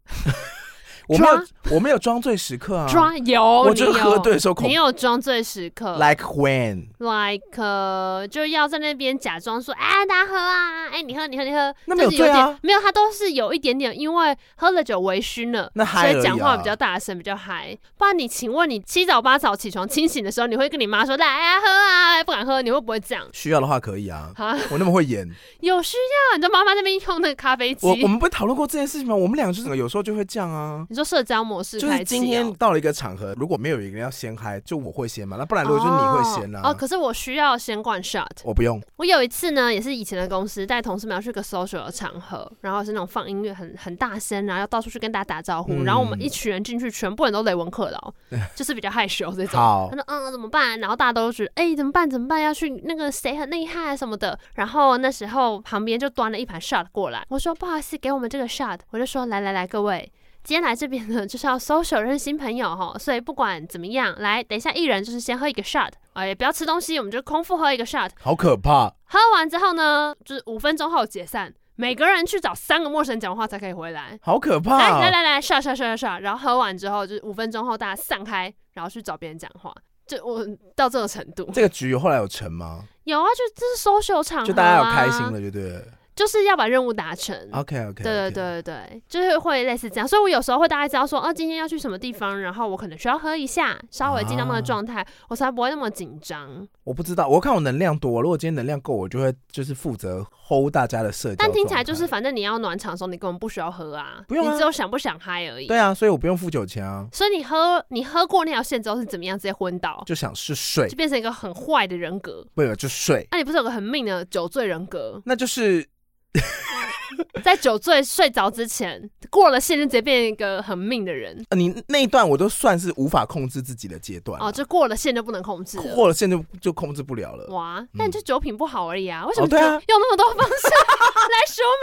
[1.09, 2.87] 我没有，我没有装醉时刻啊。
[2.87, 5.97] 装有，我就喝醉的时候，你有装醉时刻。
[5.97, 11.73] Like when？Like 就要在那边假装说，哎，大家喝啊，哎，你喝，你喝，你喝。
[11.85, 12.55] 那没有醉啊？
[12.61, 17.75] 没有，他都是有一点点，因为喝了酒微醺了，那所以讲话比较大声，比较嗨。
[17.97, 23.25] 不然你，请问你七早八早起床清醒的时候，你会跟你妈说，来啊，喝啊，不敢喝，你会不会这样？
[23.33, 24.31] 需要的话可以啊。
[24.69, 25.27] 我那么会演。
[25.61, 26.37] 有需要？
[26.37, 27.87] 你知道妈妈那边用那个咖啡机？
[27.87, 29.15] 我我们不会讨论过这件事情吗？
[29.15, 30.85] 我们两个就是有时候就会这样啊。
[30.89, 35.37] 你说社交模式，就是今天到了一个场合，如果没有一个人要先嗨，就我会先嘛。
[35.37, 36.59] 那不然如果就是你会先呢？
[36.63, 38.27] 哦，可是我需要先灌 shot。
[38.43, 38.81] 我不用。
[38.97, 48.13] 我有一次呢，也是以前的公司带同事们要去个 social 的场合，然后是那种放音乐很很大声，然后要到处去跟大家打招呼，然后我们一群人进去，全部人都雷文克劳，
[48.55, 49.89] 就是比较害羞这种。
[49.89, 50.79] 他说嗯，怎么办？
[50.79, 52.09] 然后大家都觉得哎，怎么办？
[52.09, 52.41] 怎么办？
[52.41, 54.37] 要去那个谁很厉害什么的。
[54.55, 58.79] 然后那时候旁边就端了一盘 shot 过来，我说不好意思，给我们这个 shot。
[58.91, 60.11] 我就说来来来，各位。
[60.49, 68.09] 今天来这边呢，就是要 social 认识新朋友哈，所以不管怎么样，来，等一下一人就是先喝一个 shot，哎，也不要吃东西，我们就空腹喝一个 shot。
[68.19, 68.91] 好可怕！
[69.05, 74.17] 喝完之后呢，就是五分钟后解散，每个人去找三个陌生人讲话才可以回来。
[74.23, 74.75] 好可怕！
[74.79, 79.71] 来来来来，shot shot shot shot，然后喝完之后就是五分钟后大家散开，然后去找别人讲话。
[80.07, 80.43] 就我
[80.75, 81.47] 到这个程度。
[81.53, 82.85] 这个局后来有成吗？
[83.03, 85.79] 有啊，就这是 social 场啊，就大家有开心了，就对。
[86.19, 87.33] 就是要把任务达成。
[87.53, 88.03] OK OK。
[88.03, 96.67] 对对对对对，就是会类似这样，所以我有时候会大概知道说，哦，今天要去什么地方，然后我可能需要喝一下，稍微进到那个状态，啊、我才不会那么紧张。
[96.83, 101.35] 我不知道，我看我能量多，如果今天能量够，我就会就是负责 hold 大家的社交。
[101.37, 105.67] 但听起来就是，反正你要暖场的时候，你根本不需要喝啊，不用啊，你只有想不想嗨而已。
[105.67, 107.07] 对啊，所以我不用付酒钱啊。
[107.13, 109.37] 所以你喝你喝过那条线之后是怎么样？
[109.37, 110.03] 直接昏倒？
[110.05, 112.45] 就想是睡，就变成一个很坏的人格。
[112.53, 113.25] 不有就睡。
[113.31, 115.21] 那、啊、你不是有个很命的酒醉人格？
[115.23, 115.87] 那就是。
[117.43, 121.43] 在酒醉睡着之前，过了线就直接变一个很命的人。
[121.49, 124.39] 呃，你那一段我都算是无法控制自己的阶段。
[124.41, 127.47] 哦，就过了线就不能控制，过了线就就控制不了了。
[127.47, 129.25] 哇，但你就酒品不好而已啊？
[129.25, 130.67] 为什么用那么多方式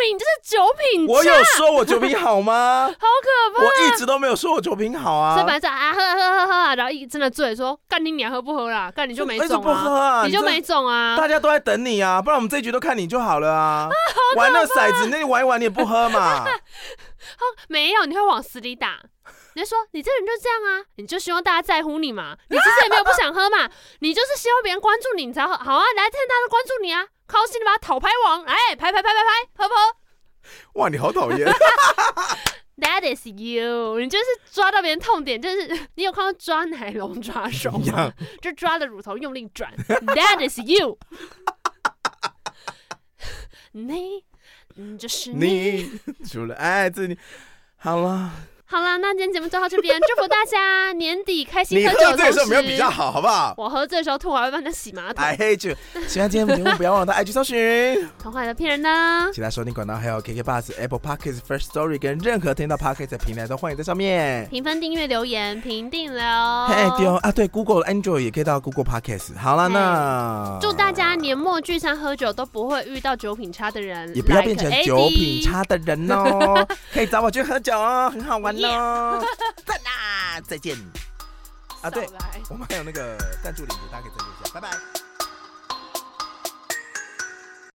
[0.07, 1.07] 来说明就是酒品？
[1.07, 2.87] 我有说我酒品好吗？
[2.99, 3.65] 好可怕！
[3.65, 5.35] 我一直都没有说我酒品好啊。
[5.35, 8.91] 所以本来是啊，喝喝喝喝啊，然后一真的醉，说干你娘喝不喝啦？
[8.91, 10.25] 干你就没 种啊？
[10.27, 11.17] 你就没种啊？
[11.17, 13.89] 大家都在等你啊，不然我们这一局都看你就好了啊。
[14.37, 16.45] 玩那骰子，那你玩一玩，你也不喝嘛？
[16.45, 16.51] 好，
[17.69, 18.99] 没有，你会往死里打。
[19.55, 22.37] 你就说你这人就这样啊，你就希望大家在乎你嘛。
[22.51, 23.69] 你其实也没有不想喝嘛，
[24.01, 25.55] 你就是希望别人关注你，你才喝。
[25.55, 29.77] 好啊，来，趁大家都关注你啊，高兴的把讨拍王，哎，拍拍拍拍拍，婆婆？
[30.75, 31.47] 哇，你好讨厌。
[32.79, 38.13] That is you，你就是抓到别人痛点，就是你有看到抓奶龙抓手吗？
[38.43, 39.75] 就抓着乳头用力转。
[39.77, 40.99] That is you。
[43.73, 44.25] 你，
[44.75, 46.01] 你，就是你，
[46.31, 47.19] 除了爱着你，
[47.77, 48.31] 好了。
[48.69, 51.99] 好啦，那今天节目就到这边， 祝福大家年底开心喝酒。
[52.01, 53.55] 你喝醉的时候没有比较好，好不好？
[53.57, 55.25] 我喝醉的时候吐，我还会帮他洗马桶。
[55.25, 55.77] I hate you。
[56.09, 58.09] 喜欢今天节目，不要忘了到 IG 搜寻。
[58.21, 59.29] 童话的骗人呢？
[59.33, 66.21] 其他收听管道还有 KK Bus、Apple Podcasts、First Story 跟任何听到 Podcast 的平台都欢迎在上面评分、订阅、留言、评定留。
[66.67, 69.39] 嘿，对哦啊，对，Google Android 也可以到 Google Podcast。
[69.39, 76.67] 好了，那祝大家年末聚餐喝酒都不会遇到酒品差的人，也不要变成酒品差的人哦。
[76.93, 79.25] 可以找我去喝酒哦，很好玩哦。
[79.67, 80.41] 赞啦！
[80.47, 80.77] 再见。
[81.83, 82.09] 啊，对，
[82.49, 84.55] 我们还有那个赞助链接，大家可以赞助一下。
[84.55, 85.06] 拜拜。